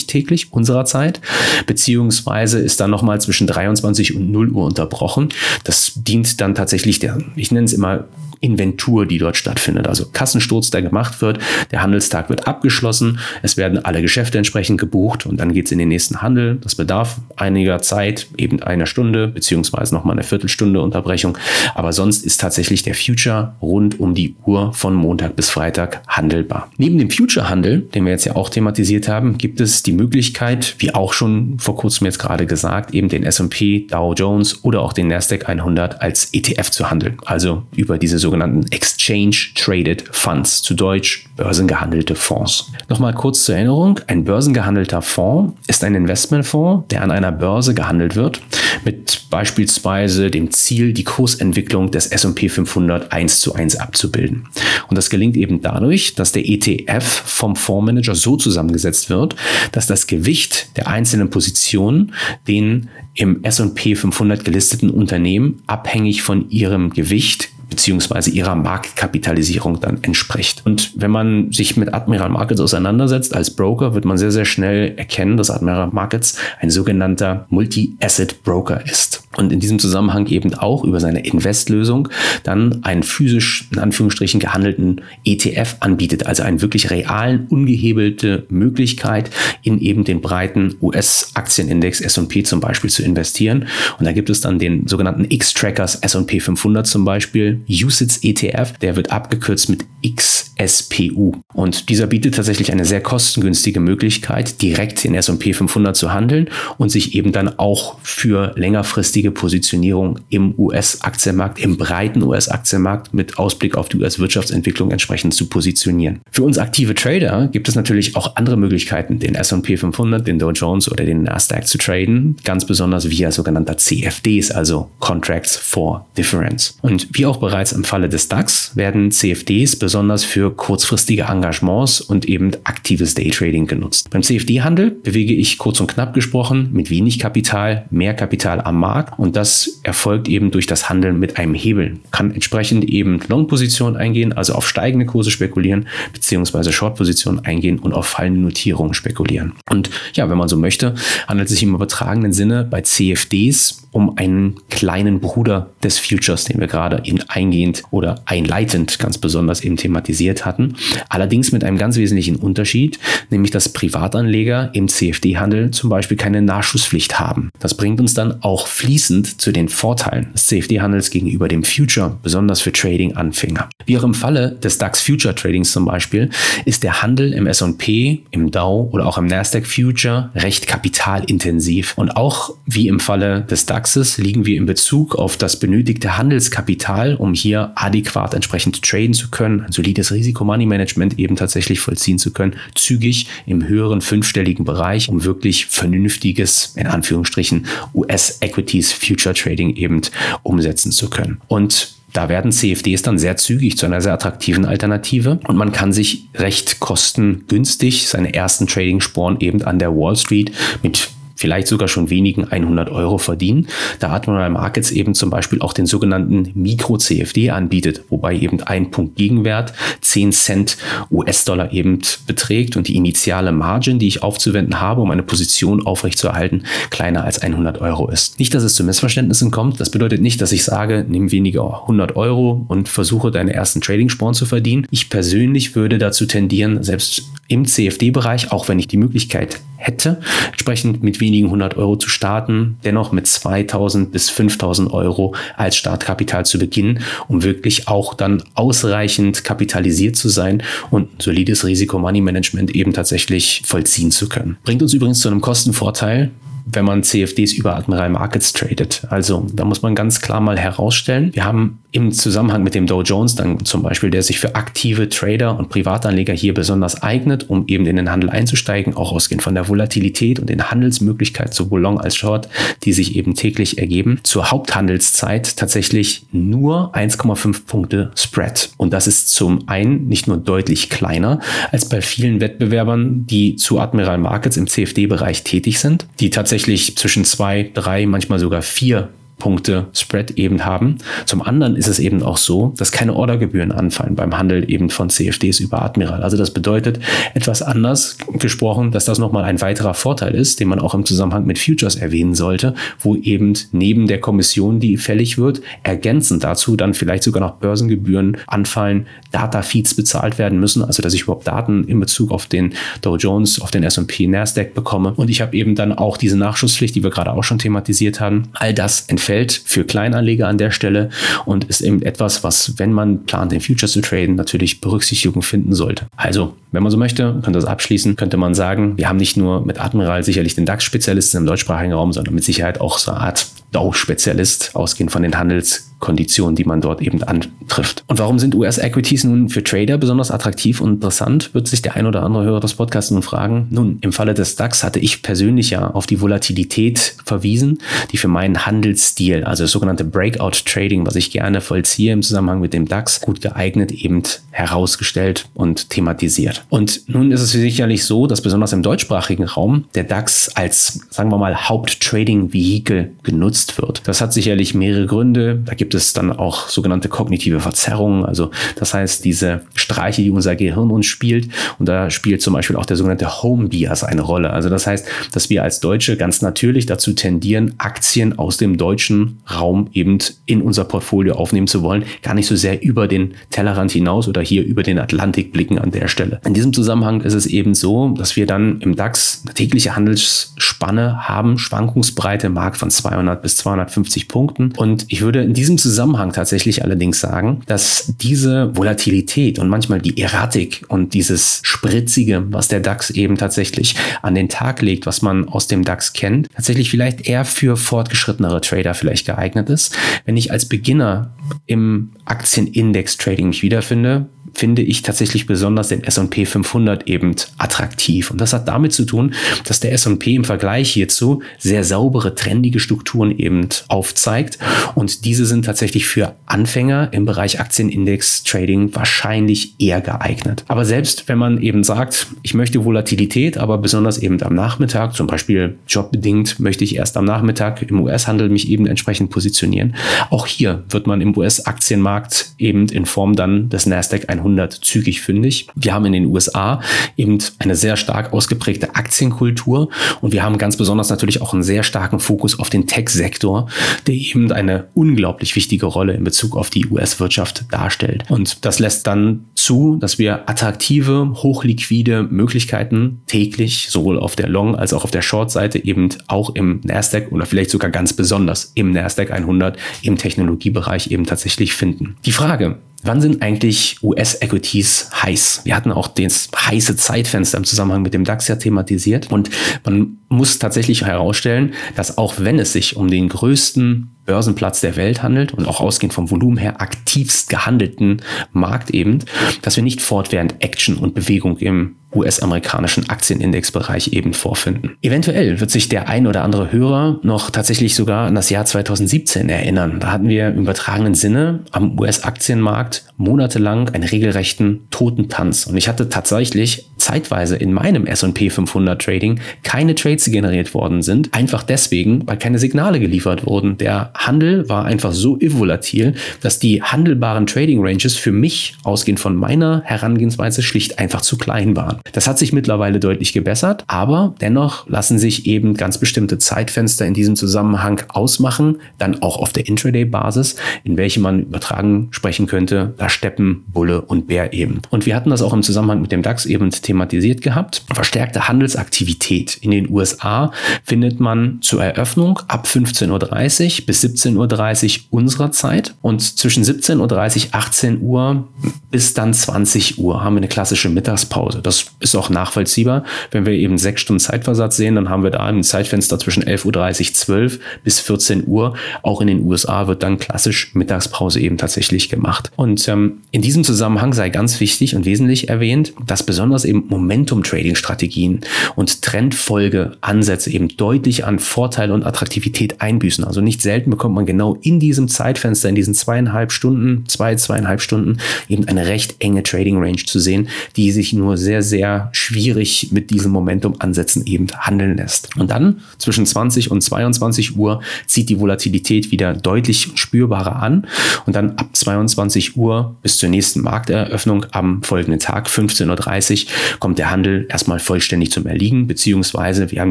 Uhr 0.00 0.06
täglich 0.06 0.52
unserer 0.52 0.84
Zeit, 0.84 1.20
beziehungsweise 1.66 2.58
ist 2.58 2.80
dann 2.80 2.90
nochmal 2.90 3.20
zwischen 3.20 3.46
23 3.46 4.14
und 4.14 4.30
0 4.30 4.50
Uhr 4.50 4.64
unterbrochen. 4.64 5.28
Das 5.64 5.92
dient 5.94 6.40
dann 6.40 6.54
tatsächlich 6.54 6.98
der, 6.98 7.18
ich 7.36 7.50
nenne 7.52 7.66
es 7.66 7.72
immer 7.72 8.04
Inventur, 8.40 9.06
die 9.06 9.18
dort 9.18 9.36
stattfindet. 9.36 9.86
Also 9.86 10.06
Kassensturz, 10.12 10.70
der 10.70 10.82
gemacht 10.82 11.20
wird, 11.20 11.38
der 11.70 11.82
Handelstag 11.82 12.30
wird 12.30 12.46
abgeschlossen, 12.48 13.18
es 13.42 13.56
werden 13.56 13.84
alle 13.84 14.00
Geschäfte 14.00 14.38
entsprechend 14.38 14.80
gebucht 14.80 15.26
und 15.26 15.38
dann 15.38 15.52
geht 15.52 15.66
es 15.66 15.72
in 15.72 15.78
den 15.78 15.88
nächsten 15.88 16.22
Handel. 16.22 16.56
Das 16.56 16.74
bedarf 16.74 17.20
einiger 17.36 17.80
Zeit, 17.82 18.28
eben 18.38 18.62
einer 18.62 18.86
Stunde, 18.86 19.28
beziehungsweise 19.28 19.94
nochmal 19.94 20.14
eine 20.14 20.22
Viertelstunde 20.22 20.80
Unterbrechung. 20.80 21.36
Aber 21.74 21.92
sonst 21.92 22.24
ist 22.24 22.40
tatsächlich 22.40 22.82
der 22.82 22.94
Future 22.94 23.54
rund 23.60 24.00
um 24.00 24.14
die 24.14 24.34
Uhr 24.46 24.72
von 24.72 24.94
Montag 24.94 25.36
bis 25.36 25.50
Freitag 25.50 26.02
handelbar. 26.08 26.70
Neben 26.78 26.98
dem 26.98 27.10
Future-Handel, 27.10 27.79
den 27.80 28.04
wir 28.04 28.12
jetzt 28.12 28.24
ja 28.24 28.36
auch 28.36 28.48
thematisiert 28.48 29.08
haben, 29.08 29.38
gibt 29.38 29.60
es 29.60 29.82
die 29.82 29.92
Möglichkeit, 29.92 30.76
wie 30.78 30.94
auch 30.94 31.12
schon 31.12 31.58
vor 31.58 31.76
kurzem 31.76 32.06
jetzt 32.06 32.18
gerade 32.18 32.46
gesagt, 32.46 32.94
eben 32.94 33.08
den 33.08 33.24
S&P, 33.24 33.86
Dow 33.88 34.14
Jones 34.14 34.64
oder 34.64 34.82
auch 34.82 34.92
den 34.92 35.08
Nasdaq 35.08 35.48
100 35.48 36.00
als 36.00 36.30
ETF 36.32 36.70
zu 36.70 36.90
handeln. 36.90 37.16
Also 37.24 37.62
über 37.74 37.98
diese 37.98 38.18
sogenannten 38.18 38.70
Exchange 38.70 39.36
Traded 39.54 40.04
Funds, 40.10 40.62
zu 40.62 40.74
Deutsch 40.74 41.26
börsengehandelte 41.36 42.14
Fonds. 42.14 42.70
Nochmal 42.88 43.14
kurz 43.14 43.44
zur 43.44 43.54
Erinnerung, 43.54 44.00
ein 44.06 44.24
börsengehandelter 44.24 45.02
Fonds 45.02 45.54
ist 45.66 45.84
ein 45.84 45.94
Investmentfonds, 45.94 46.88
der 46.88 47.02
an 47.02 47.10
einer 47.10 47.32
Börse 47.32 47.74
gehandelt 47.74 48.16
wird, 48.16 48.40
mit 48.84 49.26
beispielsweise 49.30 50.30
dem 50.30 50.50
Ziel, 50.50 50.92
die 50.92 51.04
Kursentwicklung 51.04 51.90
des 51.90 52.06
S&P 52.08 52.48
500 52.48 53.12
eins 53.12 53.40
zu 53.40 53.54
eins 53.54 53.76
abzubilden. 53.76 54.48
Und 54.88 54.96
das 54.96 55.10
gelingt 55.10 55.36
eben 55.36 55.60
dadurch, 55.60 56.14
dass 56.14 56.32
der 56.32 56.48
ETF 56.48 57.04
vom 57.04 57.56
Fondsmanager 57.70 58.16
so 58.16 58.36
zusammengesetzt 58.36 59.10
wird, 59.10 59.36
dass 59.70 59.86
das 59.86 60.08
Gewicht 60.08 60.76
der 60.76 60.88
einzelnen 60.88 61.30
Positionen 61.30 62.14
den 62.48 62.88
im 63.14 63.44
S&P 63.44 63.94
500 63.94 64.44
gelisteten 64.44 64.90
Unternehmen 64.90 65.62
abhängig 65.68 66.22
von 66.22 66.50
ihrem 66.50 66.90
Gewicht 66.90 67.50
beziehungsweise 67.70 68.30
ihrer 68.30 68.56
Marktkapitalisierung 68.56 69.80
dann 69.80 69.98
entspricht. 70.02 70.62
Und 70.66 70.92
wenn 70.96 71.10
man 71.10 71.52
sich 71.52 71.76
mit 71.76 71.94
Admiral 71.94 72.28
Markets 72.28 72.60
auseinandersetzt 72.60 73.34
als 73.34 73.50
Broker, 73.50 73.94
wird 73.94 74.04
man 74.04 74.18
sehr, 74.18 74.32
sehr 74.32 74.44
schnell 74.44 74.94
erkennen, 74.96 75.36
dass 75.36 75.50
Admiral 75.50 75.88
Markets 75.92 76.36
ein 76.60 76.70
sogenannter 76.70 77.46
Multi-Asset 77.48 78.42
Broker 78.42 78.84
ist. 78.84 79.22
Und 79.36 79.52
in 79.52 79.60
diesem 79.60 79.78
Zusammenhang 79.78 80.26
eben 80.26 80.52
auch 80.54 80.84
über 80.84 80.98
seine 80.98 81.24
Invest-Lösung 81.24 82.08
dann 82.42 82.82
einen 82.82 83.04
physisch, 83.04 83.68
in 83.72 83.78
Anführungsstrichen, 83.78 84.40
gehandelten 84.40 85.02
ETF 85.24 85.76
anbietet, 85.80 86.26
also 86.26 86.42
einen 86.42 86.60
wirklich 86.60 86.90
realen, 86.90 87.46
ungehebelte 87.48 88.44
Möglichkeit, 88.48 89.30
in 89.62 89.78
eben 89.78 90.04
den 90.04 90.20
breiten 90.20 90.74
US-Aktienindex 90.82 92.00
S&P 92.00 92.42
zum 92.42 92.60
Beispiel 92.60 92.90
zu 92.90 93.04
investieren. 93.04 93.66
Und 93.98 94.04
da 94.04 94.12
gibt 94.12 94.30
es 94.30 94.40
dann 94.40 94.58
den 94.58 94.88
sogenannten 94.88 95.24
X-Trackers 95.28 95.96
S&P 95.96 96.40
500 96.40 96.86
zum 96.86 97.04
Beispiel, 97.04 97.59
USITS 97.68 98.20
ETF, 98.22 98.78
der 98.78 98.96
wird 98.96 99.10
abgekürzt 99.10 99.68
mit 99.68 99.84
XSPU. 100.06 101.34
Und 101.52 101.88
dieser 101.88 102.06
bietet 102.06 102.36
tatsächlich 102.36 102.72
eine 102.72 102.84
sehr 102.84 103.00
kostengünstige 103.00 103.80
Möglichkeit, 103.80 104.62
direkt 104.62 105.04
in 105.04 105.14
S&P 105.14 105.52
500 105.52 105.96
zu 105.96 106.12
handeln 106.12 106.48
und 106.78 106.90
sich 106.90 107.14
eben 107.14 107.32
dann 107.32 107.58
auch 107.58 107.98
für 108.02 108.52
längerfristige 108.56 109.30
Positionierung 109.30 110.18
im 110.30 110.54
US-Aktienmarkt, 110.58 111.58
im 111.58 111.76
breiten 111.76 112.22
US-Aktienmarkt 112.22 113.12
mit 113.12 113.38
Ausblick 113.38 113.76
auf 113.76 113.88
die 113.88 113.98
US-Wirtschaftsentwicklung 113.98 114.90
entsprechend 114.90 115.34
zu 115.34 115.48
positionieren. 115.48 116.20
Für 116.30 116.44
uns 116.44 116.58
aktive 116.58 116.94
Trader 116.94 117.48
gibt 117.48 117.68
es 117.68 117.74
natürlich 117.74 118.16
auch 118.16 118.36
andere 118.36 118.56
Möglichkeiten, 118.56 119.18
den 119.18 119.34
S&P 119.34 119.76
500, 119.76 120.26
den 120.26 120.38
Dow 120.38 120.50
Jones 120.50 120.90
oder 120.90 121.04
den 121.04 121.24
Nasdaq 121.24 121.66
zu 121.66 121.78
traden, 121.78 122.36
ganz 122.44 122.64
besonders 122.64 123.10
via 123.10 123.30
sogenannter 123.32 123.76
CFDs, 123.76 124.50
also 124.50 124.90
Contracts 124.98 125.56
for 125.56 126.06
Difference. 126.16 126.78
Und 126.82 127.08
wie 127.12 127.26
auch 127.26 127.38
bereits 127.38 127.49
im 127.50 127.84
Falle 127.84 128.08
des 128.08 128.28
DAX 128.28 128.76
werden 128.76 129.10
CFDs 129.10 129.76
besonders 129.76 130.24
für 130.24 130.50
kurzfristige 130.54 131.22
Engagements 131.24 132.00
und 132.00 132.26
eben 132.26 132.52
aktives 132.64 133.14
Daytrading 133.14 133.66
genutzt. 133.66 134.08
Beim 134.10 134.22
CFD-Handel 134.22 134.92
bewege 134.92 135.34
ich 135.34 135.58
kurz 135.58 135.80
und 135.80 135.88
knapp 135.88 136.14
gesprochen 136.14 136.70
mit 136.72 136.90
wenig 136.90 137.18
Kapital, 137.18 137.86
mehr 137.90 138.14
Kapital 138.14 138.60
am 138.60 138.78
Markt 138.78 139.18
und 139.18 139.34
das 139.34 139.80
erfolgt 139.82 140.28
eben 140.28 140.52
durch 140.52 140.66
das 140.66 140.88
Handeln 140.88 141.18
mit 141.18 141.38
einem 141.38 141.54
Hebel. 141.54 141.98
Kann 142.12 142.30
entsprechend 142.30 142.84
eben 142.84 143.20
Long-Positionen 143.28 143.96
eingehen, 143.96 144.32
also 144.32 144.54
auf 144.54 144.68
steigende 144.68 145.06
Kurse 145.06 145.30
spekulieren, 145.30 145.88
beziehungsweise 146.12 146.72
Short-Positionen 146.72 147.44
eingehen 147.44 147.80
und 147.80 147.94
auf 147.94 148.06
fallende 148.06 148.40
Notierungen 148.40 148.94
spekulieren. 148.94 149.54
Und 149.68 149.90
ja, 150.14 150.30
wenn 150.30 150.38
man 150.38 150.48
so 150.48 150.56
möchte, 150.56 150.94
handelt 151.26 151.48
es 151.48 151.54
sich 151.54 151.64
im 151.64 151.74
übertragenen 151.74 152.32
Sinne 152.32 152.64
bei 152.64 152.82
CFDs 152.82 153.88
um 153.92 154.16
einen 154.16 154.56
kleinen 154.70 155.20
Bruder 155.20 155.70
des 155.82 155.98
Futures, 155.98 156.44
den 156.44 156.60
wir 156.60 156.66
gerade 156.66 157.02
eben 157.04 157.20
eingehend 157.28 157.82
oder 157.90 158.22
einleitend 158.26 158.98
ganz 158.98 159.18
besonders 159.18 159.62
eben 159.62 159.76
thematisiert 159.76 160.44
hatten. 160.44 160.76
Allerdings 161.08 161.52
mit 161.52 161.64
einem 161.64 161.78
ganz 161.78 161.96
wesentlichen 161.96 162.36
Unterschied, 162.36 162.98
nämlich 163.30 163.50
dass 163.50 163.70
Privatanleger 163.70 164.70
im 164.74 164.88
CFD-Handel 164.88 165.70
zum 165.72 165.90
Beispiel 165.90 166.16
keine 166.16 166.42
Nachschusspflicht 166.42 167.18
haben. 167.18 167.50
Das 167.58 167.76
bringt 167.76 168.00
uns 168.00 168.14
dann 168.14 168.42
auch 168.42 168.66
fließend 168.66 169.40
zu 169.40 169.52
den 169.52 169.68
Vorteilen 169.68 170.28
des 170.32 170.46
CFD-Handels 170.46 171.10
gegenüber 171.10 171.48
dem 171.48 171.64
Future, 171.64 172.18
besonders 172.22 172.60
für 172.60 172.72
Trading-Anfänger. 172.72 173.68
Wie 173.86 173.98
auch 173.98 174.04
im 174.04 174.14
Falle 174.14 174.52
des 174.52 174.78
DAX 174.78 175.00
Future 175.00 175.34
Tradings 175.34 175.72
zum 175.72 175.84
Beispiel, 175.84 176.30
ist 176.64 176.82
der 176.82 177.02
Handel 177.02 177.32
im 177.32 177.46
S&P, 177.46 178.22
im 178.30 178.50
Dow 178.50 178.88
oder 178.92 179.06
auch 179.06 179.18
im 179.18 179.26
Nasdaq 179.26 179.66
Future 179.66 180.30
recht 180.34 180.66
kapitalintensiv. 180.66 181.94
Und 181.96 182.16
auch 182.16 182.54
wie 182.66 182.88
im 182.88 183.00
Falle 183.00 183.42
des 183.42 183.66
DAX 183.66 183.79
Praxis 183.80 184.18
liegen 184.18 184.44
wir 184.44 184.58
in 184.58 184.66
Bezug 184.66 185.16
auf 185.16 185.38
das 185.38 185.58
benötigte 185.58 186.18
Handelskapital, 186.18 187.14
um 187.14 187.32
hier 187.32 187.72
adäquat 187.76 188.34
entsprechend 188.34 188.82
traden 188.82 189.14
zu 189.14 189.30
können, 189.30 189.62
ein 189.62 189.72
solides 189.72 190.12
Risiko-Money-Management 190.12 191.18
eben 191.18 191.34
tatsächlich 191.34 191.80
vollziehen 191.80 192.18
zu 192.18 192.30
können, 192.34 192.56
zügig 192.74 193.28
im 193.46 193.66
höheren 193.66 194.02
fünfstelligen 194.02 194.66
Bereich, 194.66 195.08
um 195.08 195.24
wirklich 195.24 195.64
vernünftiges, 195.64 196.74
in 196.76 196.88
Anführungsstrichen, 196.88 197.68
US-Equities 197.94 198.92
Future 198.92 199.34
Trading 199.34 199.74
eben 199.76 200.02
umsetzen 200.42 200.92
zu 200.92 201.08
können. 201.08 201.40
Und 201.48 201.94
da 202.12 202.28
werden 202.28 202.52
CFDs 202.52 203.00
dann 203.00 203.18
sehr 203.18 203.38
zügig 203.38 203.78
zu 203.78 203.86
einer 203.86 204.02
sehr 204.02 204.12
attraktiven 204.12 204.66
Alternative 204.66 205.40
und 205.48 205.56
man 205.56 205.72
kann 205.72 205.94
sich 205.94 206.28
recht 206.34 206.80
kostengünstig 206.80 208.08
seine 208.08 208.34
ersten 208.34 208.66
Trading-Sporen 208.66 209.40
eben 209.40 209.62
an 209.62 209.78
der 209.78 209.96
Wall 209.96 210.16
Street 210.16 210.52
mit 210.82 211.08
vielleicht 211.40 211.68
sogar 211.68 211.88
schon 211.88 212.10
wenigen 212.10 212.44
100 212.44 212.90
Euro 212.90 213.16
verdienen. 213.16 213.66
Da 213.98 214.10
Admiral 214.10 214.50
Markets 214.50 214.90
eben 214.90 215.14
zum 215.14 215.30
Beispiel 215.30 215.60
auch 215.62 215.72
den 215.72 215.86
sogenannten 215.86 216.50
Mikro-CFD 216.54 217.50
anbietet, 217.50 218.02
wobei 218.10 218.36
eben 218.36 218.62
ein 218.62 218.90
Punkt 218.90 219.16
Gegenwert 219.16 219.72
10 220.02 220.32
Cent 220.32 220.76
US-Dollar 221.10 221.72
eben 221.72 222.00
beträgt 222.26 222.76
und 222.76 222.88
die 222.88 222.96
initiale 222.96 223.52
Margin, 223.52 223.98
die 223.98 224.06
ich 224.06 224.22
aufzuwenden 224.22 224.80
habe, 224.80 225.00
um 225.00 225.10
eine 225.10 225.22
Position 225.22 225.86
aufrechtzuerhalten, 225.86 226.64
kleiner 226.90 227.24
als 227.24 227.40
100 227.40 227.80
Euro 227.80 228.10
ist. 228.10 228.38
Nicht, 228.38 228.52
dass 228.52 228.62
es 228.62 228.74
zu 228.74 228.84
Missverständnissen 228.84 229.50
kommt. 229.50 229.80
Das 229.80 229.90
bedeutet 229.90 230.20
nicht, 230.20 230.42
dass 230.42 230.52
ich 230.52 230.64
sage, 230.64 231.06
nimm 231.08 231.32
weniger 231.32 231.82
100 231.82 232.16
Euro 232.16 232.66
und 232.68 232.88
versuche 232.88 233.30
deine 233.30 233.54
ersten 233.54 233.80
Trading-Sporen 233.80 234.34
zu 234.34 234.44
verdienen. 234.44 234.86
Ich 234.90 235.08
persönlich 235.08 235.74
würde 235.74 235.96
dazu 235.96 236.26
tendieren, 236.26 236.82
selbst 236.82 237.22
im 237.48 237.64
CFD-Bereich, 237.64 238.52
auch 238.52 238.68
wenn 238.68 238.78
ich 238.78 238.88
die 238.88 238.96
Möglichkeit 238.96 239.60
hätte, 239.80 240.20
entsprechend 240.50 241.02
mit 241.02 241.20
wenigen 241.20 241.50
hundert 241.50 241.76
Euro 241.76 241.96
zu 241.96 242.08
starten, 242.08 242.78
dennoch 242.84 243.12
mit 243.12 243.26
2000 243.26 244.12
bis 244.12 244.28
5000 244.30 244.92
Euro 244.92 245.34
als 245.56 245.76
Startkapital 245.76 246.44
zu 246.44 246.58
beginnen, 246.58 247.00
um 247.28 247.42
wirklich 247.42 247.88
auch 247.88 248.14
dann 248.14 248.42
ausreichend 248.54 249.42
kapitalisiert 249.42 250.16
zu 250.16 250.28
sein 250.28 250.62
und 250.90 251.22
solides 251.22 251.64
Risiko-Money-Management 251.64 252.74
eben 252.76 252.92
tatsächlich 252.92 253.62
vollziehen 253.64 254.10
zu 254.10 254.28
können. 254.28 254.58
Bringt 254.64 254.82
uns 254.82 254.92
übrigens 254.92 255.20
zu 255.20 255.28
einem 255.28 255.40
Kostenvorteil, 255.40 256.30
wenn 256.66 256.84
man 256.84 257.02
CFDs 257.02 257.52
über 257.52 257.76
Admiral 257.76 258.10
Markets 258.10 258.52
tradet. 258.52 259.02
Also 259.10 259.46
da 259.52 259.64
muss 259.64 259.82
man 259.82 259.94
ganz 259.94 260.20
klar 260.20 260.40
mal 260.40 260.58
herausstellen, 260.58 261.30
wir 261.34 261.44
haben 261.44 261.80
im 261.92 262.12
Zusammenhang 262.12 262.62
mit 262.62 262.74
dem 262.74 262.86
Dow 262.86 263.02
Jones 263.02 263.34
dann 263.34 263.64
zum 263.64 263.82
Beispiel, 263.82 264.10
der 264.10 264.22
sich 264.22 264.38
für 264.38 264.54
aktive 264.54 265.08
Trader 265.08 265.58
und 265.58 265.68
Privatanleger 265.70 266.32
hier 266.32 266.54
besonders 266.54 267.02
eignet, 267.02 267.50
um 267.50 267.64
eben 267.66 267.86
in 267.86 267.96
den 267.96 268.10
Handel 268.10 268.30
einzusteigen, 268.30 268.94
auch 268.94 269.12
ausgehend 269.12 269.42
von 269.42 269.54
der 269.54 269.68
Volatilität 269.68 270.38
und 270.38 270.48
den 270.48 270.70
Handelsmöglichkeiten 270.70 271.52
sowohl 271.52 271.80
Long 271.80 272.00
als 272.00 272.16
Short, 272.16 272.48
die 272.84 272.92
sich 272.92 273.16
eben 273.16 273.34
täglich 273.34 273.78
ergeben, 273.78 274.20
zur 274.22 274.50
Haupthandelszeit 274.50 275.56
tatsächlich 275.56 276.26
nur 276.30 276.94
1,5 276.94 277.66
Punkte 277.66 278.12
Spread. 278.14 278.70
Und 278.76 278.92
das 278.92 279.06
ist 279.06 279.30
zum 279.30 279.68
einen 279.68 280.06
nicht 280.06 280.28
nur 280.28 280.36
deutlich 280.36 280.90
kleiner 280.90 281.40
als 281.72 281.88
bei 281.88 282.02
vielen 282.02 282.40
Wettbewerbern, 282.40 283.26
die 283.26 283.56
zu 283.56 283.80
Admiral 283.80 284.18
Markets 284.18 284.56
im 284.56 284.68
CFD-Bereich 284.68 285.42
tätig 285.42 285.80
sind, 285.80 286.06
die 286.20 286.30
tatsächlich 286.30 286.59
zwischen 286.96 287.24
zwei, 287.24 287.70
drei, 287.74 288.06
manchmal 288.06 288.38
sogar 288.38 288.62
vier 288.62 289.10
Punkte 289.40 289.88
Spread 289.92 290.32
eben 290.38 290.64
haben. 290.64 290.98
Zum 291.26 291.42
anderen 291.42 291.74
ist 291.74 291.88
es 291.88 291.98
eben 291.98 292.22
auch 292.22 292.36
so, 292.36 292.72
dass 292.76 292.92
keine 292.92 293.14
Ordergebühren 293.14 293.72
anfallen 293.72 294.14
beim 294.14 294.38
Handel 294.38 294.70
eben 294.70 294.90
von 294.90 295.10
CFDs 295.10 295.58
über 295.58 295.82
Admiral. 295.82 296.22
Also 296.22 296.36
das 296.36 296.52
bedeutet 296.52 297.00
etwas 297.34 297.62
anders 297.62 298.18
gesprochen, 298.34 298.92
dass 298.92 299.06
das 299.06 299.18
nochmal 299.18 299.42
ein 299.42 299.60
weiterer 299.60 299.94
Vorteil 299.94 300.36
ist, 300.36 300.60
den 300.60 300.68
man 300.68 300.78
auch 300.78 300.94
im 300.94 301.04
Zusammenhang 301.04 301.44
mit 301.46 301.58
Futures 301.58 301.96
erwähnen 301.96 302.36
sollte, 302.36 302.74
wo 303.00 303.16
eben 303.16 303.54
neben 303.72 304.06
der 304.06 304.20
Kommission, 304.20 304.78
die 304.78 304.96
fällig 304.96 305.38
wird, 305.38 305.60
ergänzend 305.82 306.44
dazu 306.44 306.76
dann 306.76 306.94
vielleicht 306.94 307.24
sogar 307.24 307.40
noch 307.40 307.56
Börsengebühren 307.56 308.36
anfallen, 308.46 309.06
Data-Feeds 309.32 309.94
bezahlt 309.94 310.38
werden 310.38 310.60
müssen, 310.60 310.84
also 310.84 311.02
dass 311.02 311.14
ich 311.14 311.22
überhaupt 311.22 311.48
Daten 311.48 311.84
in 311.84 311.98
Bezug 311.98 312.30
auf 312.30 312.46
den 312.46 312.74
Dow 313.00 313.16
Jones, 313.16 313.60
auf 313.60 313.70
den 313.70 313.82
S&P, 313.82 314.26
Nasdaq 314.26 314.74
bekomme. 314.74 315.14
Und 315.16 315.30
ich 315.30 315.40
habe 315.40 315.56
eben 315.56 315.74
dann 315.74 315.92
auch 315.92 316.16
diese 316.16 316.36
Nachschusspflicht, 316.36 316.94
die 316.94 317.02
wir 317.02 317.10
gerade 317.10 317.32
auch 317.32 317.42
schon 317.42 317.58
thematisiert 317.58 318.20
haben. 318.20 318.48
All 318.52 318.74
das 318.74 319.02
entfällt 319.08 319.29
Feld 319.30 319.62
für 319.64 319.84
Kleinanleger 319.84 320.48
an 320.48 320.58
der 320.58 320.72
Stelle 320.72 321.08
und 321.44 321.62
ist 321.62 321.82
eben 321.82 322.02
etwas, 322.02 322.42
was, 322.42 322.80
wenn 322.80 322.92
man 322.92 323.26
plant, 323.26 323.52
in 323.52 323.60
Futures 323.60 323.92
zu 323.92 324.00
traden, 324.00 324.34
natürlich 324.34 324.80
Berücksichtigung 324.80 325.42
finden 325.42 325.72
sollte. 325.72 326.08
Also, 326.16 326.56
wenn 326.72 326.82
man 326.82 326.90
so 326.90 326.98
möchte, 326.98 327.34
könnte 327.44 327.52
das 327.52 327.64
abschließen, 327.64 328.16
könnte 328.16 328.36
man 328.36 328.54
sagen, 328.56 328.98
wir 328.98 329.08
haben 329.08 329.18
nicht 329.18 329.36
nur 329.36 329.64
mit 329.64 329.80
Admiral 329.80 330.24
sicherlich 330.24 330.56
den 330.56 330.66
DAX-Spezialisten 330.66 331.38
im 331.38 331.46
deutschsprachigen 331.46 331.92
Raum, 331.92 332.12
sondern 332.12 332.34
mit 332.34 332.42
Sicherheit 332.42 332.80
auch 332.80 332.98
so 332.98 333.12
eine 333.12 333.20
Art 333.20 333.46
DAO-Spezialist, 333.70 334.74
ausgehend 334.74 335.12
von 335.12 335.22
den 335.22 335.38
Handels- 335.38 335.89
Konditionen, 336.00 336.56
die 336.56 336.64
man 336.64 336.80
dort 336.80 337.02
eben 337.02 337.22
antrifft. 337.22 338.04
Und 338.08 338.18
warum 338.18 338.38
sind 338.38 338.54
US-Equities 338.54 339.24
nun 339.24 339.48
für 339.48 339.62
Trader 339.62 339.98
besonders 339.98 340.30
attraktiv 340.30 340.80
und 340.80 340.94
interessant, 340.94 341.54
wird 341.54 341.68
sich 341.68 341.82
der 341.82 341.96
ein 341.96 342.06
oder 342.06 342.22
andere 342.22 342.44
Hörer 342.44 342.60
des 342.60 342.74
Podcasts 342.74 343.10
nun 343.10 343.22
fragen. 343.22 343.68
Nun, 343.70 343.98
im 344.00 344.12
Falle 344.12 344.34
des 344.34 344.56
DAX 344.56 344.82
hatte 344.82 344.98
ich 344.98 345.22
persönlich 345.22 345.70
ja 345.70 345.90
auf 345.90 346.06
die 346.06 346.20
Volatilität 346.20 347.14
verwiesen, 347.24 347.78
die 348.12 348.16
für 348.16 348.28
meinen 348.28 348.66
Handelsstil, 348.66 349.44
also 349.44 349.64
das 349.64 349.70
sogenannte 349.70 350.04
Breakout 350.04 350.64
Trading, 350.64 351.06
was 351.06 351.16
ich 351.16 351.30
gerne 351.30 351.60
vollziehe 351.60 352.12
im 352.12 352.22
Zusammenhang 352.22 352.60
mit 352.60 352.72
dem 352.72 352.86
DAX, 352.86 353.20
gut 353.20 353.40
geeignet 353.40 353.92
eben 353.92 354.22
herausgestellt 354.50 355.48
und 355.54 355.90
thematisiert. 355.90 356.64
Und 356.68 357.08
nun 357.08 357.32
ist 357.32 357.40
es 357.40 357.52
sicherlich 357.52 358.04
so, 358.04 358.26
dass 358.26 358.42
besonders 358.42 358.72
im 358.72 358.82
deutschsprachigen 358.82 359.44
Raum 359.44 359.84
der 359.94 360.04
DAX 360.04 360.50
als, 360.54 361.00
sagen 361.10 361.30
wir 361.30 361.38
mal, 361.38 361.68
Haupttrading-Vehikel 361.68 363.12
genutzt 363.22 363.80
wird. 363.80 364.02
Das 364.04 364.20
hat 364.20 364.32
sicherlich 364.32 364.74
mehrere 364.74 365.06
Gründe. 365.06 365.60
Da 365.64 365.74
gibt 365.74 365.89
gibt 365.90 366.00
es 366.00 366.12
dann 366.12 366.30
auch 366.30 366.68
sogenannte 366.68 367.08
kognitive 367.08 367.58
Verzerrungen. 367.58 368.24
Also 368.24 368.52
das 368.76 368.94
heißt, 368.94 369.24
diese 369.24 369.62
Streiche, 369.74 370.22
die 370.22 370.30
unser 370.30 370.54
Gehirn 370.54 370.88
uns 370.92 371.06
spielt. 371.06 371.48
Und 371.80 371.88
da 371.88 372.10
spielt 372.10 372.42
zum 372.42 372.54
Beispiel 372.54 372.76
auch 372.76 372.86
der 372.86 372.96
sogenannte 372.96 373.42
Home 373.42 373.66
Bias 373.70 374.04
eine 374.04 374.20
Rolle. 374.20 374.50
Also 374.50 374.68
das 374.68 374.86
heißt, 374.86 375.04
dass 375.32 375.50
wir 375.50 375.64
als 375.64 375.80
Deutsche 375.80 376.16
ganz 376.16 376.42
natürlich 376.42 376.86
dazu 376.86 377.12
tendieren, 377.12 377.74
Aktien 377.78 378.38
aus 378.38 378.56
dem 378.56 378.76
deutschen 378.76 379.40
Raum 379.52 379.88
eben 379.92 380.18
in 380.46 380.62
unser 380.62 380.84
Portfolio 380.84 381.34
aufnehmen 381.34 381.66
zu 381.66 381.82
wollen. 381.82 382.04
Gar 382.22 382.34
nicht 382.34 382.46
so 382.46 382.54
sehr 382.54 382.84
über 382.84 383.08
den 383.08 383.34
Tellerrand 383.50 383.90
hinaus 383.90 384.28
oder 384.28 384.42
hier 384.42 384.64
über 384.64 384.84
den 384.84 385.00
Atlantik 385.00 385.52
blicken 385.52 385.80
an 385.80 385.90
der 385.90 386.06
Stelle. 386.06 386.40
In 386.46 386.54
diesem 386.54 386.72
Zusammenhang 386.72 387.22
ist 387.22 387.34
es 387.34 387.46
eben 387.46 387.74
so, 387.74 388.10
dass 388.10 388.36
wir 388.36 388.46
dann 388.46 388.80
im 388.80 388.94
DAX 388.94 389.42
eine 389.44 389.54
tägliche 389.54 389.96
Handelsspanne 389.96 391.28
haben, 391.28 391.58
Schwankungsbreite 391.58 392.46
im 392.46 392.52
Markt 392.52 392.76
von 392.76 392.90
200 392.90 393.42
bis 393.42 393.56
250 393.56 394.28
Punkten. 394.28 394.72
Und 394.76 395.06
ich 395.08 395.22
würde 395.22 395.42
in 395.42 395.52
diesem 395.52 395.79
Zusammenhang 395.80 396.32
tatsächlich 396.32 396.84
allerdings 396.84 397.20
sagen, 397.20 397.62
dass 397.66 398.14
diese 398.20 398.76
Volatilität 398.76 399.58
und 399.58 399.68
manchmal 399.68 400.00
die 400.00 400.20
Erratik 400.20 400.84
und 400.88 401.14
dieses 401.14 401.60
Spritzige, 401.62 402.44
was 402.52 402.68
der 402.68 402.80
DAX 402.80 403.10
eben 403.10 403.36
tatsächlich 403.36 403.96
an 404.22 404.34
den 404.34 404.48
Tag 404.48 404.82
legt, 404.82 405.06
was 405.06 405.22
man 405.22 405.48
aus 405.48 405.66
dem 405.66 405.84
DAX 405.84 406.12
kennt, 406.12 406.48
tatsächlich 406.54 406.90
vielleicht 406.90 407.28
eher 407.28 407.44
für 407.44 407.76
fortgeschrittenere 407.76 408.60
Trader 408.60 408.94
vielleicht 408.94 409.26
geeignet 409.26 409.70
ist. 409.70 409.96
Wenn 410.24 410.36
ich 410.36 410.52
als 410.52 410.66
Beginner 410.66 411.34
im 411.66 412.10
Aktienindex-Trading 412.24 413.48
mich 413.48 413.62
wiederfinde, 413.62 414.26
finde 414.54 414.82
ich 414.82 415.02
tatsächlich 415.02 415.46
besonders 415.46 415.88
den 415.88 416.04
S&P 416.04 416.44
500 416.44 417.08
eben 417.08 417.34
attraktiv. 417.58 418.30
Und 418.30 418.40
das 418.40 418.52
hat 418.52 418.68
damit 418.68 418.92
zu 418.92 419.04
tun, 419.04 419.34
dass 419.64 419.80
der 419.80 419.92
S&P 419.92 420.34
im 420.34 420.44
Vergleich 420.44 420.90
hierzu 420.92 421.42
sehr 421.58 421.84
saubere, 421.84 422.34
trendige 422.34 422.80
Strukturen 422.80 423.36
eben 423.36 423.68
aufzeigt. 423.88 424.58
Und 424.94 425.24
diese 425.24 425.46
sind 425.46 425.64
tatsächlich 425.64 426.06
für 426.06 426.34
Anfänger 426.46 427.08
im 427.12 427.24
Bereich 427.24 427.60
Aktienindex-Trading 427.60 428.94
wahrscheinlich 428.94 429.74
eher 429.78 430.00
geeignet. 430.00 430.64
Aber 430.68 430.84
selbst 430.84 431.28
wenn 431.28 431.38
man 431.38 431.60
eben 431.62 431.84
sagt, 431.84 432.28
ich 432.42 432.54
möchte 432.54 432.84
Volatilität, 432.84 433.58
aber 433.58 433.78
besonders 433.78 434.18
eben 434.18 434.42
am 434.42 434.54
Nachmittag, 434.54 435.14
zum 435.14 435.26
Beispiel 435.26 435.78
jobbedingt 435.88 436.60
möchte 436.60 436.84
ich 436.84 436.96
erst 436.96 437.16
am 437.16 437.24
Nachmittag 437.24 437.82
im 437.82 438.00
US-Handel 438.00 438.48
mich 438.48 438.68
eben 438.68 438.86
entsprechend 438.86 439.30
positionieren. 439.30 439.94
Auch 440.30 440.46
hier 440.46 440.84
wird 440.88 441.06
man 441.06 441.20
im 441.20 441.36
US-Aktienmarkt 441.36 442.52
eben 442.58 442.88
in 442.88 443.06
Form 443.06 443.36
dann 443.36 443.68
des 443.68 443.86
Nasdaq 443.86 444.28
100 444.28 444.39
100 444.40 444.72
zügig 444.72 445.20
fündig. 445.20 445.68
Wir 445.74 445.94
haben 445.94 446.04
in 446.06 446.12
den 446.12 446.26
USA 446.26 446.80
eben 447.16 447.38
eine 447.58 447.76
sehr 447.76 447.96
stark 447.96 448.32
ausgeprägte 448.32 448.94
Aktienkultur 448.94 449.88
und 450.20 450.32
wir 450.32 450.42
haben 450.42 450.58
ganz 450.58 450.76
besonders 450.76 451.10
natürlich 451.10 451.40
auch 451.40 451.52
einen 451.52 451.62
sehr 451.62 451.82
starken 451.82 452.20
Fokus 452.20 452.58
auf 452.58 452.70
den 452.70 452.86
Tech-Sektor, 452.86 453.68
der 454.06 454.14
eben 454.14 454.52
eine 454.52 454.88
unglaublich 454.94 455.56
wichtige 455.56 455.86
Rolle 455.86 456.14
in 456.14 456.24
Bezug 456.24 456.56
auf 456.56 456.70
die 456.70 456.86
US-Wirtschaft 456.86 457.64
darstellt. 457.70 458.24
Und 458.28 458.64
das 458.64 458.78
lässt 458.78 459.06
dann 459.06 459.44
zu, 459.54 459.96
dass 459.96 460.18
wir 460.18 460.48
attraktive, 460.48 461.32
hochliquide 461.34 462.22
Möglichkeiten 462.24 463.22
täglich 463.26 463.88
sowohl 463.90 464.18
auf 464.18 464.36
der 464.36 464.48
Long- 464.48 464.74
als 464.74 464.92
auch 464.92 465.04
auf 465.04 465.10
der 465.10 465.22
Short-Seite 465.22 465.84
eben 465.84 466.08
auch 466.26 466.54
im 466.54 466.80
Nasdaq 466.84 467.30
oder 467.30 467.46
vielleicht 467.46 467.70
sogar 467.70 467.90
ganz 467.90 468.12
besonders 468.12 468.72
im 468.74 468.92
Nasdaq 468.92 469.30
100 469.30 469.76
im 470.02 470.16
Technologiebereich 470.16 471.10
eben 471.10 471.26
tatsächlich 471.26 471.74
finden. 471.74 472.16
Die 472.24 472.32
Frage, 472.32 472.78
Wann 473.02 473.20
sind 473.20 473.40
eigentlich 473.40 473.96
US-Equities 474.02 475.10
heiß? 475.22 475.62
Wir 475.64 475.74
hatten 475.74 475.90
auch 475.90 476.08
das 476.08 476.48
heiße 476.54 476.96
Zeitfenster 476.96 477.56
im 477.56 477.64
Zusammenhang 477.64 478.02
mit 478.02 478.12
dem 478.12 478.24
DAX 478.24 478.48
ja 478.48 478.56
thematisiert. 478.56 479.32
Und 479.32 479.48
man 479.84 480.18
muss 480.28 480.58
tatsächlich 480.58 481.04
herausstellen, 481.04 481.72
dass 481.96 482.18
auch 482.18 482.34
wenn 482.38 482.58
es 482.58 482.72
sich 482.74 482.96
um 482.96 483.08
den 483.08 483.28
größten 483.28 484.10
Börsenplatz 484.26 484.80
der 484.80 484.96
Welt 484.96 485.22
handelt 485.22 485.54
und 485.54 485.66
auch 485.66 485.80
ausgehend 485.80 486.12
vom 486.12 486.30
Volumen 486.30 486.58
her 486.58 486.80
aktivst 486.80 487.48
gehandelten 487.48 488.22
Markt 488.52 488.90
eben, 488.90 489.20
dass 489.62 489.76
wir 489.76 489.82
nicht 489.82 490.02
fortwährend 490.02 490.62
Action 490.62 490.96
und 490.96 491.14
Bewegung 491.14 491.56
im 491.56 491.96
US-amerikanischen 492.14 493.08
Aktienindexbereich 493.08 494.12
eben 494.12 494.32
vorfinden. 494.34 494.96
Eventuell 495.02 495.60
wird 495.60 495.70
sich 495.70 495.88
der 495.88 496.08
ein 496.08 496.26
oder 496.26 496.42
andere 496.44 496.72
Hörer 496.72 497.20
noch 497.22 497.50
tatsächlich 497.50 497.94
sogar 497.94 498.26
an 498.26 498.34
das 498.34 498.50
Jahr 498.50 498.64
2017 498.64 499.48
erinnern. 499.48 500.00
Da 500.00 500.12
hatten 500.12 500.28
wir 500.28 500.48
im 500.48 500.60
übertragenen 500.60 501.14
Sinne 501.14 501.60
am 501.70 501.98
US-Aktienmarkt 501.98 503.04
monatelang 503.16 503.88
einen 503.90 504.04
regelrechten 504.04 504.86
Totentanz. 504.90 505.66
Und 505.66 505.76
ich 505.76 505.88
hatte 505.88 506.08
tatsächlich 506.08 506.86
zeitweise 506.96 507.56
in 507.56 507.72
meinem 507.72 508.06
S&P 508.06 508.50
500 508.50 509.00
Trading 509.00 509.40
keine 509.62 509.94
Trades 509.94 510.24
generiert 510.26 510.74
worden 510.74 511.02
sind. 511.02 511.32
Einfach 511.34 511.62
deswegen, 511.62 512.26
weil 512.26 512.36
keine 512.36 512.58
Signale 512.58 513.00
geliefert 513.00 513.46
wurden. 513.46 513.78
Der 513.78 514.12
Handel 514.14 514.68
war 514.68 514.84
einfach 514.84 515.12
so 515.12 515.38
volatil, 515.40 516.14
dass 516.40 516.58
die 516.58 516.82
handelbaren 516.82 517.46
Trading 517.46 517.84
Ranges 517.84 518.16
für 518.16 518.32
mich, 518.32 518.74
ausgehend 518.84 519.20
von 519.20 519.36
meiner 519.36 519.82
Herangehensweise, 519.84 520.62
schlicht 520.62 520.98
einfach 520.98 521.20
zu 521.20 521.38
klein 521.38 521.76
waren. 521.76 521.99
Das 522.12 522.26
hat 522.26 522.38
sich 522.38 522.52
mittlerweile 522.52 523.00
deutlich 523.00 523.32
gebessert, 523.32 523.84
aber 523.86 524.34
dennoch 524.40 524.88
lassen 524.88 525.18
sich 525.18 525.46
eben 525.46 525.74
ganz 525.74 525.98
bestimmte 525.98 526.38
Zeitfenster 526.38 527.06
in 527.06 527.14
diesem 527.14 527.36
Zusammenhang 527.36 528.02
ausmachen, 528.08 528.78
dann 528.98 529.22
auch 529.22 529.38
auf 529.38 529.52
der 529.52 529.66
Intraday-Basis, 529.66 530.56
in 530.84 530.96
welche 530.96 531.20
man 531.20 531.42
übertragen 531.42 532.08
sprechen 532.10 532.46
könnte, 532.46 532.94
da 532.96 533.08
steppen 533.08 533.64
Bulle 533.68 534.02
und 534.02 534.26
Bär 534.26 534.52
eben. 534.52 534.82
Und 534.90 535.06
wir 535.06 535.14
hatten 535.16 535.30
das 535.30 535.42
auch 535.42 535.52
im 535.52 535.62
Zusammenhang 535.62 536.00
mit 536.00 536.12
dem 536.12 536.22
DAX 536.22 536.46
eben 536.46 536.70
thematisiert 536.70 537.42
gehabt. 537.42 537.82
Verstärkte 537.92 538.48
Handelsaktivität 538.48 539.56
in 539.56 539.70
den 539.70 539.90
USA 539.90 540.52
findet 540.84 541.20
man 541.20 541.58
zur 541.62 541.82
Eröffnung 541.82 542.40
ab 542.48 542.66
15.30 542.66 543.80
Uhr 543.80 543.86
bis 543.86 544.04
17.30 544.04 544.98
Uhr 544.98 545.04
unserer 545.10 545.52
Zeit 545.52 545.94
und 546.02 546.20
zwischen 546.20 546.64
17.30 546.64 547.46
Uhr, 547.46 547.48
18 547.52 548.00
Uhr 548.00 548.48
bis 548.90 549.14
dann 549.14 549.32
20 549.32 549.98
Uhr 549.98 550.22
haben 550.22 550.34
wir 550.34 550.38
eine 550.38 550.48
klassische 550.48 550.88
Mittagspause. 550.88 551.60
Das 551.62 551.89
ist 552.00 552.14
auch 552.14 552.30
nachvollziehbar. 552.30 553.04
Wenn 553.30 553.46
wir 553.46 553.52
eben 553.52 553.78
sechs 553.78 554.02
Stunden 554.02 554.20
Zeitversatz 554.20 554.76
sehen, 554.76 554.94
dann 554.94 555.08
haben 555.08 555.22
wir 555.22 555.30
da 555.30 555.40
ein 555.40 555.62
Zeitfenster 555.62 556.18
zwischen 556.18 556.44
11.30 556.44 557.08
Uhr, 557.08 557.14
12 557.14 557.60
bis 557.84 558.00
14 558.00 558.46
Uhr. 558.46 558.74
Auch 559.02 559.20
in 559.20 559.26
den 559.26 559.44
USA 559.44 559.86
wird 559.86 560.02
dann 560.02 560.18
klassisch 560.18 560.74
Mittagspause 560.74 561.40
eben 561.40 561.58
tatsächlich 561.58 562.08
gemacht. 562.08 562.50
Und 562.56 562.86
ähm, 562.88 563.18
in 563.30 563.42
diesem 563.42 563.64
Zusammenhang 563.64 564.12
sei 564.12 564.28
ganz 564.28 564.60
wichtig 564.60 564.94
und 564.94 565.04
wesentlich 565.04 565.48
erwähnt, 565.48 565.92
dass 566.06 566.22
besonders 566.22 566.64
eben 566.64 566.84
Momentum-Trading-Strategien 566.88 568.40
und 568.76 569.02
Trendfolge-Ansätze 569.02 570.50
eben 570.50 570.68
deutlich 570.68 571.24
an 571.24 571.38
Vorteil 571.38 571.90
und 571.90 572.04
Attraktivität 572.04 572.80
einbüßen. 572.80 573.24
Also 573.24 573.40
nicht 573.40 573.62
selten 573.62 573.90
bekommt 573.90 574.14
man 574.14 574.26
genau 574.26 574.56
in 574.62 574.80
diesem 574.80 575.08
Zeitfenster, 575.08 575.68
in 575.68 575.74
diesen 575.74 575.94
zweieinhalb 575.94 576.52
Stunden, 576.52 577.04
zwei, 577.08 577.34
zweieinhalb 577.34 577.80
Stunden 577.80 578.18
eben 578.48 578.66
eine 578.68 578.86
recht 578.86 579.16
enge 579.18 579.42
Trading-Range 579.42 580.04
zu 580.06 580.18
sehen, 580.18 580.48
die 580.76 580.92
sich 580.92 581.12
nur 581.12 581.36
sehr, 581.36 581.62
sehr 581.62 581.79
schwierig 582.12 582.88
mit 582.92 583.10
diesem 583.10 583.32
Momentum-Ansätzen 583.32 584.26
eben 584.26 584.46
handeln 584.58 584.96
lässt. 584.96 585.36
Und 585.36 585.50
dann 585.50 585.80
zwischen 585.98 586.26
20 586.26 586.70
und 586.70 586.82
22 586.82 587.56
Uhr 587.56 587.82
zieht 588.06 588.28
die 588.28 588.38
Volatilität 588.40 589.10
wieder 589.10 589.34
deutlich 589.34 589.90
spürbarer 589.94 590.56
an. 590.56 590.86
Und 591.26 591.36
dann 591.36 591.52
ab 591.52 591.68
22 591.72 592.56
Uhr 592.56 592.96
bis 593.02 593.18
zur 593.18 593.28
nächsten 593.28 593.60
Markteröffnung 593.60 594.46
am 594.52 594.82
folgenden 594.82 595.20
Tag 595.20 595.48
15.30 595.48 596.44
Uhr 596.44 596.50
kommt 596.78 596.98
der 596.98 597.10
Handel 597.10 597.46
erstmal 597.48 597.78
vollständig 597.78 598.32
zum 598.32 598.46
Erliegen, 598.46 598.86
beziehungsweise 598.86 599.70
wir 599.70 599.80
haben 599.80 599.90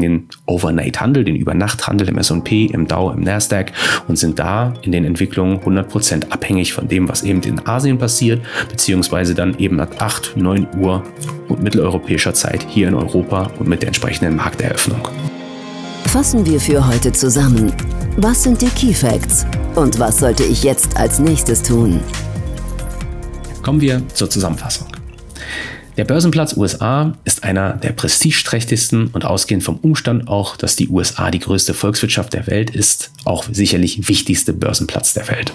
den 0.00 0.28
Overnight-Handel, 0.46 1.24
den 1.24 1.36
Übernachthandel 1.36 2.08
im 2.08 2.18
S&P, 2.18 2.66
im 2.66 2.86
Dow, 2.86 3.12
im 3.12 3.20
Nasdaq 3.20 3.72
und 4.08 4.16
sind 4.16 4.38
da 4.38 4.74
in 4.82 4.92
den 4.92 5.04
Entwicklungen 5.04 5.58
100% 5.58 6.30
abhängig 6.30 6.72
von 6.72 6.88
dem, 6.88 7.08
was 7.08 7.22
eben 7.22 7.42
in 7.42 7.66
Asien 7.66 7.98
passiert, 7.98 8.42
beziehungsweise 8.68 9.34
dann 9.34 9.58
eben 9.58 9.80
ab 9.80 9.96
8, 9.98 10.36
9 10.36 10.68
Uhr 10.78 11.02
und 11.48 11.62
mitteleuropäischer 11.80 12.34
Zeit 12.34 12.66
hier 12.68 12.88
in 12.88 12.94
Europa 12.94 13.50
und 13.58 13.68
mit 13.68 13.82
der 13.82 13.88
entsprechenden 13.88 14.36
Markteröffnung. 14.36 15.00
Fassen 16.06 16.44
wir 16.44 16.60
für 16.60 16.86
heute 16.86 17.12
zusammen. 17.12 17.72
Was 18.16 18.42
sind 18.42 18.60
die 18.60 18.68
Key 18.68 18.92
Facts 18.92 19.46
und 19.74 19.98
was 19.98 20.18
sollte 20.18 20.42
ich 20.42 20.62
jetzt 20.62 20.96
als 20.96 21.18
nächstes 21.18 21.62
tun? 21.62 22.00
Kommen 23.62 23.80
wir 23.80 24.02
zur 24.14 24.28
Zusammenfassung. 24.28 24.99
Der 26.00 26.06
Börsenplatz 26.06 26.56
USA 26.56 27.12
ist 27.24 27.44
einer 27.44 27.74
der 27.74 27.90
prestigeträchtigsten 27.90 29.08
und 29.08 29.26
ausgehend 29.26 29.62
vom 29.62 29.76
Umstand 29.76 30.28
auch, 30.28 30.56
dass 30.56 30.74
die 30.74 30.88
USA 30.88 31.30
die 31.30 31.40
größte 31.40 31.74
Volkswirtschaft 31.74 32.32
der 32.32 32.46
Welt 32.46 32.70
ist, 32.70 33.12
auch 33.26 33.44
sicherlich 33.52 34.08
wichtigste 34.08 34.54
Börsenplatz 34.54 35.12
der 35.12 35.28
Welt. 35.28 35.52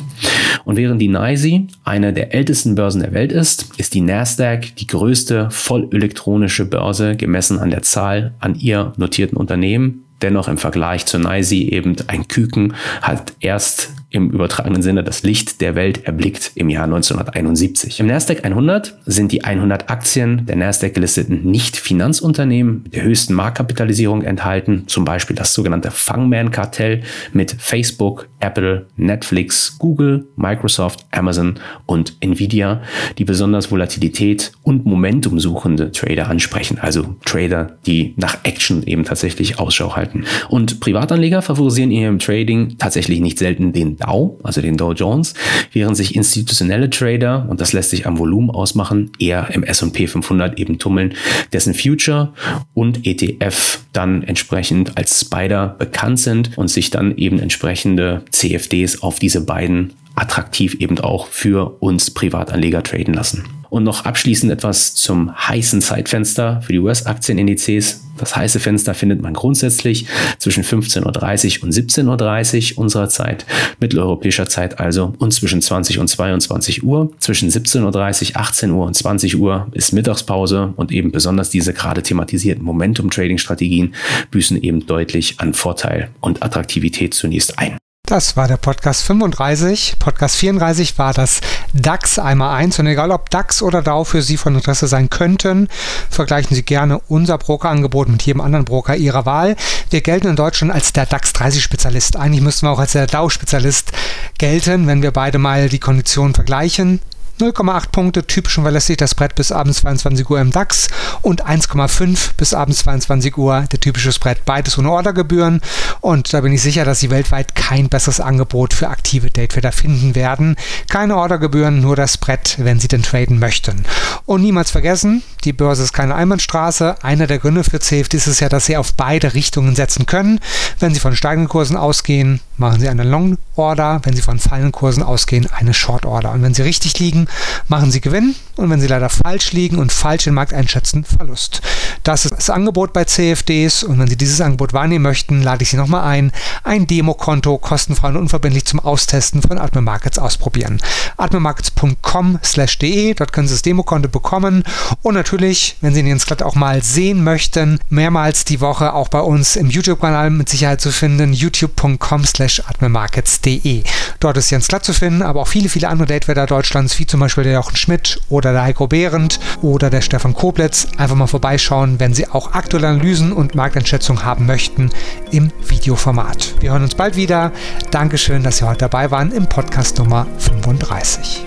Und 0.63 0.75
während 0.75 1.01
die 1.01 1.07
NYSE 1.07 1.61
eine 1.83 2.13
der 2.13 2.35
ältesten 2.35 2.75
Börsen 2.75 3.01
der 3.01 3.13
Welt 3.13 3.31
ist, 3.31 3.71
ist 3.77 3.95
die 3.95 4.01
Nasdaq 4.01 4.75
die 4.75 4.85
größte 4.85 5.49
vollelektronische 5.49 6.65
Börse 6.65 7.15
gemessen 7.15 7.57
an 7.57 7.71
der 7.71 7.81
Zahl 7.81 8.35
an 8.37 8.53
ihr 8.53 8.93
notierten 8.97 9.37
Unternehmen 9.37 10.03
dennoch 10.21 10.47
im 10.47 10.57
Vergleich 10.57 11.05
zur 11.07 11.21
NYSE 11.21 11.55
eben 11.55 11.95
ein 12.07 12.27
Küken 12.27 12.75
hat 13.01 13.33
erst 13.39 13.94
im 14.09 14.29
übertragenen 14.29 14.81
Sinne 14.81 15.03
das 15.03 15.23
Licht 15.23 15.61
der 15.61 15.75
Welt 15.75 16.05
erblickt 16.05 16.51
im 16.55 16.69
Jahr 16.69 16.85
1971. 16.85 17.99
Im 17.99 18.07
Nasdaq 18.07 18.45
100 18.45 18.97
sind 19.05 19.31
die 19.31 19.43
100 19.43 19.89
Aktien 19.89 20.45
der 20.45 20.55
Nasdaq 20.55 20.93
gelisteten 20.93 21.49
Nicht-Finanzunternehmen 21.49 22.83
mit 22.83 22.95
der 22.95 23.03
höchsten 23.03 23.33
Marktkapitalisierung 23.33 24.21
enthalten, 24.21 24.83
zum 24.87 25.05
Beispiel 25.05 25.35
das 25.35 25.53
sogenannte 25.53 25.91
Fangman-Kartell 25.91 27.01
mit 27.33 27.55
Facebook, 27.57 28.27
Apple, 28.39 28.85
Netflix, 28.95 29.77
Google, 29.79 30.27
Microsoft, 30.35 31.05
Amazon 31.11 31.55
und 31.85 32.15
Nvidia, 32.19 32.81
die 33.17 33.25
besonders 33.25 33.71
Volatilität 33.71 34.51
und 34.63 34.85
Momentum 34.85 35.39
suchende 35.39 35.91
Trader 35.91 36.29
ansprechen, 36.29 36.77
also 36.79 37.15
Trader, 37.25 37.77
die 37.85 38.13
nach 38.17 38.37
Action 38.43 38.83
eben 38.83 39.03
tatsächlich 39.03 39.59
Ausschau 39.59 39.95
halten. 39.95 40.25
Und 40.49 40.79
Privatanleger 40.79 41.41
favorisieren 41.41 41.91
in 41.91 42.01
ihrem 42.01 42.19
Trading 42.19 42.77
tatsächlich 42.77 43.19
nicht 43.19 43.39
selten 43.39 43.73
den 43.73 43.94
Dow, 43.97 44.39
also 44.43 44.61
den 44.61 44.77
Dow 44.77 44.93
Jones, 44.93 45.33
während 45.71 45.97
sich 45.97 46.15
institutionelle 46.15 46.89
Trader, 46.89 47.45
und 47.49 47.61
das 47.61 47.73
lässt 47.73 47.89
sich 47.89 48.07
am 48.07 48.17
Volumen 48.17 48.49
ausmachen, 48.49 49.11
eher 49.19 49.49
im 49.51 49.63
S&P 49.63 50.07
500 50.07 50.59
eben 50.59 50.79
tummeln, 50.79 51.13
dessen 51.53 51.73
Future 51.73 52.33
und 52.73 53.05
ETF 53.05 53.79
dann 53.93 54.23
entsprechend 54.23 54.97
als 54.97 55.21
Spider 55.21 55.75
bekannt 55.79 56.19
sind 56.19 56.57
und 56.57 56.69
sich 56.69 56.89
dann 56.89 57.17
eben 57.17 57.39
entsprechende 57.39 58.23
CFDs 58.31 59.01
auf 59.01 59.19
diese 59.19 59.41
beiden 59.41 59.93
attraktiv 60.15 60.75
eben 60.75 60.99
auch 60.99 61.27
für 61.27 61.81
uns 61.81 62.11
Privatanleger 62.11 62.83
traden 62.83 63.13
lassen. 63.13 63.45
Und 63.69 63.83
noch 63.83 64.05
abschließend 64.05 64.51
etwas 64.51 64.95
zum 64.95 65.35
heißen 65.35 65.81
Zeitfenster 65.81 66.61
für 66.61 66.71
die 66.71 66.79
US-Aktienindizes. 66.79 68.05
Das 68.17 68.33
heiße 68.33 68.61
Fenster 68.61 68.93
findet 68.93 69.21
man 69.21 69.33
grundsätzlich 69.33 70.05
zwischen 70.37 70.63
15.30 70.63 71.57
Uhr 71.59 71.63
und 71.65 71.73
17.30 71.73 72.71
Uhr 72.71 72.77
unserer 72.77 73.09
Zeit, 73.09 73.45
mitteleuropäischer 73.81 74.47
Zeit 74.47 74.79
also, 74.79 75.13
und 75.17 75.33
zwischen 75.33 75.61
20 75.61 75.99
und 75.99 76.07
22 76.07 76.83
Uhr. 76.83 77.11
Zwischen 77.19 77.49
17.30 77.49 78.31
Uhr, 78.31 78.37
18 78.39 78.71
Uhr 78.71 78.85
und 78.85 78.93
20 78.93 79.37
Uhr 79.37 79.67
ist 79.73 79.91
Mittagspause 79.91 80.73
und 80.77 80.93
eben 80.93 81.11
besonders 81.11 81.49
diese 81.49 81.73
gerade 81.73 82.01
thematisierten 82.01 82.63
Momentum-Trading-Strategien 82.63 83.93
büßen 84.31 84.61
eben 84.61 84.85
deutlich 84.85 85.41
an 85.41 85.53
Vorteil 85.53 86.09
und 86.21 86.41
Attraktivität 86.43 87.13
zunächst 87.13 87.59
ein. 87.59 87.77
Das 88.05 88.37
war 88.37 88.47
der 88.47 88.57
Podcast 88.57 89.01
35. 89.01 89.95
Podcast 89.97 90.35
34 90.35 90.99
war 90.99 91.11
das 91.11 91.41
DAX 91.73 92.19
einmal 92.19 92.55
eins. 92.55 92.77
Und 92.77 92.85
egal 92.85 93.09
ob 93.09 93.31
DAX 93.31 93.63
oder 93.63 93.81
DAO 93.81 94.03
für 94.03 94.21
Sie 94.21 94.37
von 94.37 94.53
Interesse 94.53 94.85
sein 94.85 95.09
könnten, 95.09 95.69
vergleichen 96.11 96.55
Sie 96.55 96.61
gerne 96.61 97.01
unser 97.07 97.39
Brokerangebot 97.39 98.07
mit 98.09 98.21
jedem 98.21 98.41
anderen 98.41 98.63
Broker 98.63 98.95
Ihrer 98.95 99.25
Wahl. 99.25 99.55
Wir 99.89 100.01
gelten 100.01 100.27
in 100.27 100.35
Deutschland 100.35 100.71
als 100.71 100.93
der 100.93 101.07
DAX 101.07 101.33
30 101.33 101.63
Spezialist. 101.63 102.15
Eigentlich 102.15 102.41
müssten 102.41 102.67
wir 102.67 102.71
auch 102.71 102.79
als 102.79 102.91
der 102.91 103.07
DAO 103.07 103.29
Spezialist 103.29 103.91
gelten, 104.37 104.85
wenn 104.85 105.01
wir 105.01 105.09
beide 105.09 105.39
mal 105.39 105.67
die 105.67 105.79
Konditionen 105.79 106.35
vergleichen. 106.35 107.01
0,8 107.39 107.91
Punkte 107.91 108.25
typisch 108.25 108.57
und 108.57 108.63
verlässlich 108.63 108.97
das 108.97 109.15
Brett 109.15 109.35
bis 109.35 109.51
abends 109.51 109.79
22 109.79 110.29
Uhr 110.29 110.39
im 110.39 110.51
DAX 110.51 110.87
und 111.21 111.45
1,5 111.45 112.31
bis 112.37 112.53
abends 112.53 112.79
22 112.79 113.37
Uhr 113.37 113.65
der 113.71 113.79
typische 113.79 114.11
Spread. 114.11 114.45
Beides 114.45 114.77
ohne 114.77 114.91
Ordergebühren 114.91 115.61
und 116.01 116.33
da 116.33 116.41
bin 116.41 116.53
ich 116.53 116.61
sicher, 116.61 116.85
dass 116.85 116.99
Sie 116.99 117.09
weltweit 117.09 117.55
kein 117.55 117.89
besseres 117.89 118.19
Angebot 118.19 118.73
für 118.73 118.89
aktive 118.89 119.29
Daytrader 119.29 119.71
finden 119.71 120.15
werden. 120.15 120.55
Keine 120.89 121.17
Ordergebühren, 121.17 121.81
nur 121.81 121.95
das 121.95 122.17
Brett, 122.17 122.55
wenn 122.59 122.79
Sie 122.79 122.87
denn 122.87 123.03
traden 123.03 123.39
möchten. 123.39 123.85
Und 124.25 124.41
niemals 124.41 124.71
vergessen, 124.71 125.23
die 125.43 125.53
Börse 125.53 125.83
ist 125.83 125.93
keine 125.93 126.15
Einbahnstraße. 126.15 127.03
Einer 127.03 127.27
der 127.27 127.39
Gründe 127.39 127.63
für 127.63 127.79
CFDs 127.79 128.27
ist 128.27 128.39
ja, 128.39 128.49
dass 128.49 128.65
Sie 128.65 128.77
auf 128.77 128.93
beide 128.93 129.33
Richtungen 129.33 129.75
setzen 129.75 130.05
können. 130.05 130.39
Wenn 130.79 130.93
Sie 130.93 130.99
von 130.99 131.15
steigenden 131.15 131.49
Kursen 131.49 131.77
ausgehen, 131.77 132.39
machen 132.57 132.79
Sie 132.79 132.89
eine 132.89 133.03
Long 133.03 133.37
Order. 133.55 134.01
Wenn 134.03 134.15
Sie 134.15 134.21
von 134.21 134.39
fallenden 134.39 134.71
Kursen 134.71 135.03
ausgehen, 135.03 135.47
eine 135.51 135.73
Short 135.73 136.05
Order. 136.05 136.31
Und 136.31 136.41
wenn 136.41 136.53
Sie 136.53 136.63
richtig 136.63 136.99
liegen, 136.99 137.24
machen 137.67 137.91
Sie 137.91 138.01
Gewinn 138.01 138.35
und 138.55 138.69
wenn 138.69 138.81
Sie 138.81 138.87
leider 138.87 139.09
falsch 139.09 139.51
liegen 139.51 139.77
und 139.77 139.91
falsch 139.91 140.25
den 140.25 140.33
Markt 140.33 140.53
einschätzen, 140.53 141.03
Verlust. 141.03 141.61
Das 142.03 142.25
ist 142.25 142.35
das 142.35 142.49
Angebot 142.49 142.93
bei 142.93 143.05
CFDs 143.05 143.83
und 143.83 143.99
wenn 143.99 144.07
Sie 144.07 144.17
dieses 144.17 144.41
Angebot 144.41 144.73
wahrnehmen 144.73 145.03
möchten, 145.03 145.41
lade 145.41 145.63
ich 145.63 145.69
Sie 145.69 145.77
nochmal 145.77 146.03
ein, 146.03 146.31
ein 146.63 146.87
Demokonto 146.87 147.57
kostenfrei 147.57 148.09
und 148.09 148.17
unverbindlich 148.17 148.65
zum 148.65 148.79
Austesten 148.79 149.41
von 149.41 149.57
Atme 149.57 149.81
Markets 149.81 150.19
ausprobieren. 150.19 150.81
atmemarkets.com/de, 151.17 153.13
dort 153.13 153.33
können 153.33 153.47
Sie 153.47 153.53
das 153.53 153.61
Demokonto 153.61 154.09
bekommen 154.09 154.63
und 155.01 155.15
natürlich, 155.15 155.77
wenn 155.81 155.93
Sie 155.93 156.03
den 156.03 156.19
Skat 156.19 156.43
auch 156.43 156.55
mal 156.55 156.83
sehen 156.83 157.23
möchten, 157.23 157.79
mehrmals 157.89 158.45
die 158.45 158.61
Woche 158.61 158.93
auch 158.93 159.09
bei 159.09 159.19
uns 159.19 159.55
im 159.55 159.69
YouTube-Kanal 159.69 160.29
mit 160.29 160.49
Sicherheit 160.49 160.81
zu 160.81 160.91
finden, 160.91 161.33
youtube.com/atmemarkets.de. 161.33 163.83
Dort 164.19 164.37
ist 164.37 164.49
Jens 164.49 164.67
Glatt 164.67 164.85
zu 164.85 164.93
finden, 164.93 165.21
aber 165.21 165.41
auch 165.41 165.47
viele, 165.47 165.69
viele 165.69 165.89
andere 165.89 166.07
Datewetter 166.07 166.45
Deutschlands, 166.45 166.97
wie 166.99 167.07
zum 167.15 167.21
Beispiel 167.21 167.45
der 167.45 167.53
Jochen 167.53 167.77
Schmidt 167.77 168.19
oder 168.27 168.51
der 168.51 168.63
Heiko 168.63 168.87
Behrendt 168.87 169.39
oder 169.61 169.89
der 169.89 170.01
Stefan 170.01 170.33
Koblitz. 170.33 170.85
Einfach 170.97 171.15
mal 171.15 171.27
vorbeischauen, 171.27 171.97
wenn 171.97 172.13
Sie 172.13 172.27
auch 172.27 172.51
aktuelle 172.51 172.89
Analysen 172.89 173.31
und 173.31 173.55
Markteinschätzungen 173.55 174.25
haben 174.25 174.45
möchten 174.45 174.89
im 175.31 175.49
Videoformat. 175.65 176.55
Wir 176.59 176.71
hören 176.71 176.83
uns 176.83 176.93
bald 176.93 177.15
wieder. 177.15 177.53
Dankeschön, 177.89 178.43
dass 178.43 178.57
Sie 178.57 178.67
heute 178.67 178.79
dabei 178.79 179.11
waren 179.11 179.31
im 179.31 179.47
Podcast 179.47 179.97
Nummer 179.97 180.27
35. 180.39 181.45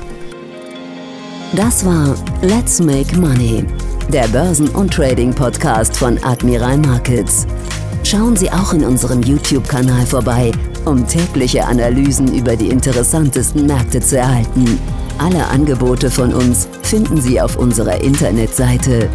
Das 1.53 1.85
war 1.85 2.17
Let's 2.41 2.81
Make 2.81 3.19
Money, 3.19 3.67
der 4.11 4.27
Börsen- 4.29 4.71
und 4.71 4.95
Trading-Podcast 4.95 5.99
von 5.99 6.19
Admiral 6.25 6.79
Markets. 6.79 7.47
Schauen 8.05 8.37
Sie 8.37 8.51
auch 8.51 8.73
in 8.73 8.87
unserem 8.87 9.23
YouTube-Kanal 9.23 10.07
vorbei, 10.07 10.51
um 10.87 11.07
tägliche 11.07 11.67
Analysen 11.67 12.35
über 12.35 12.57
die 12.57 12.69
interessantesten 12.71 13.67
Märkte 13.67 14.01
zu 14.01 14.17
erhalten. 14.17 14.79
Alle 15.19 15.49
Angebote 15.49 16.13
von 16.13 16.33
uns 16.33 16.69
finden 16.83 17.21
Sie 17.21 17.41
auf 17.41 17.57
unserer 17.57 18.01
Internetseite 18.01 19.11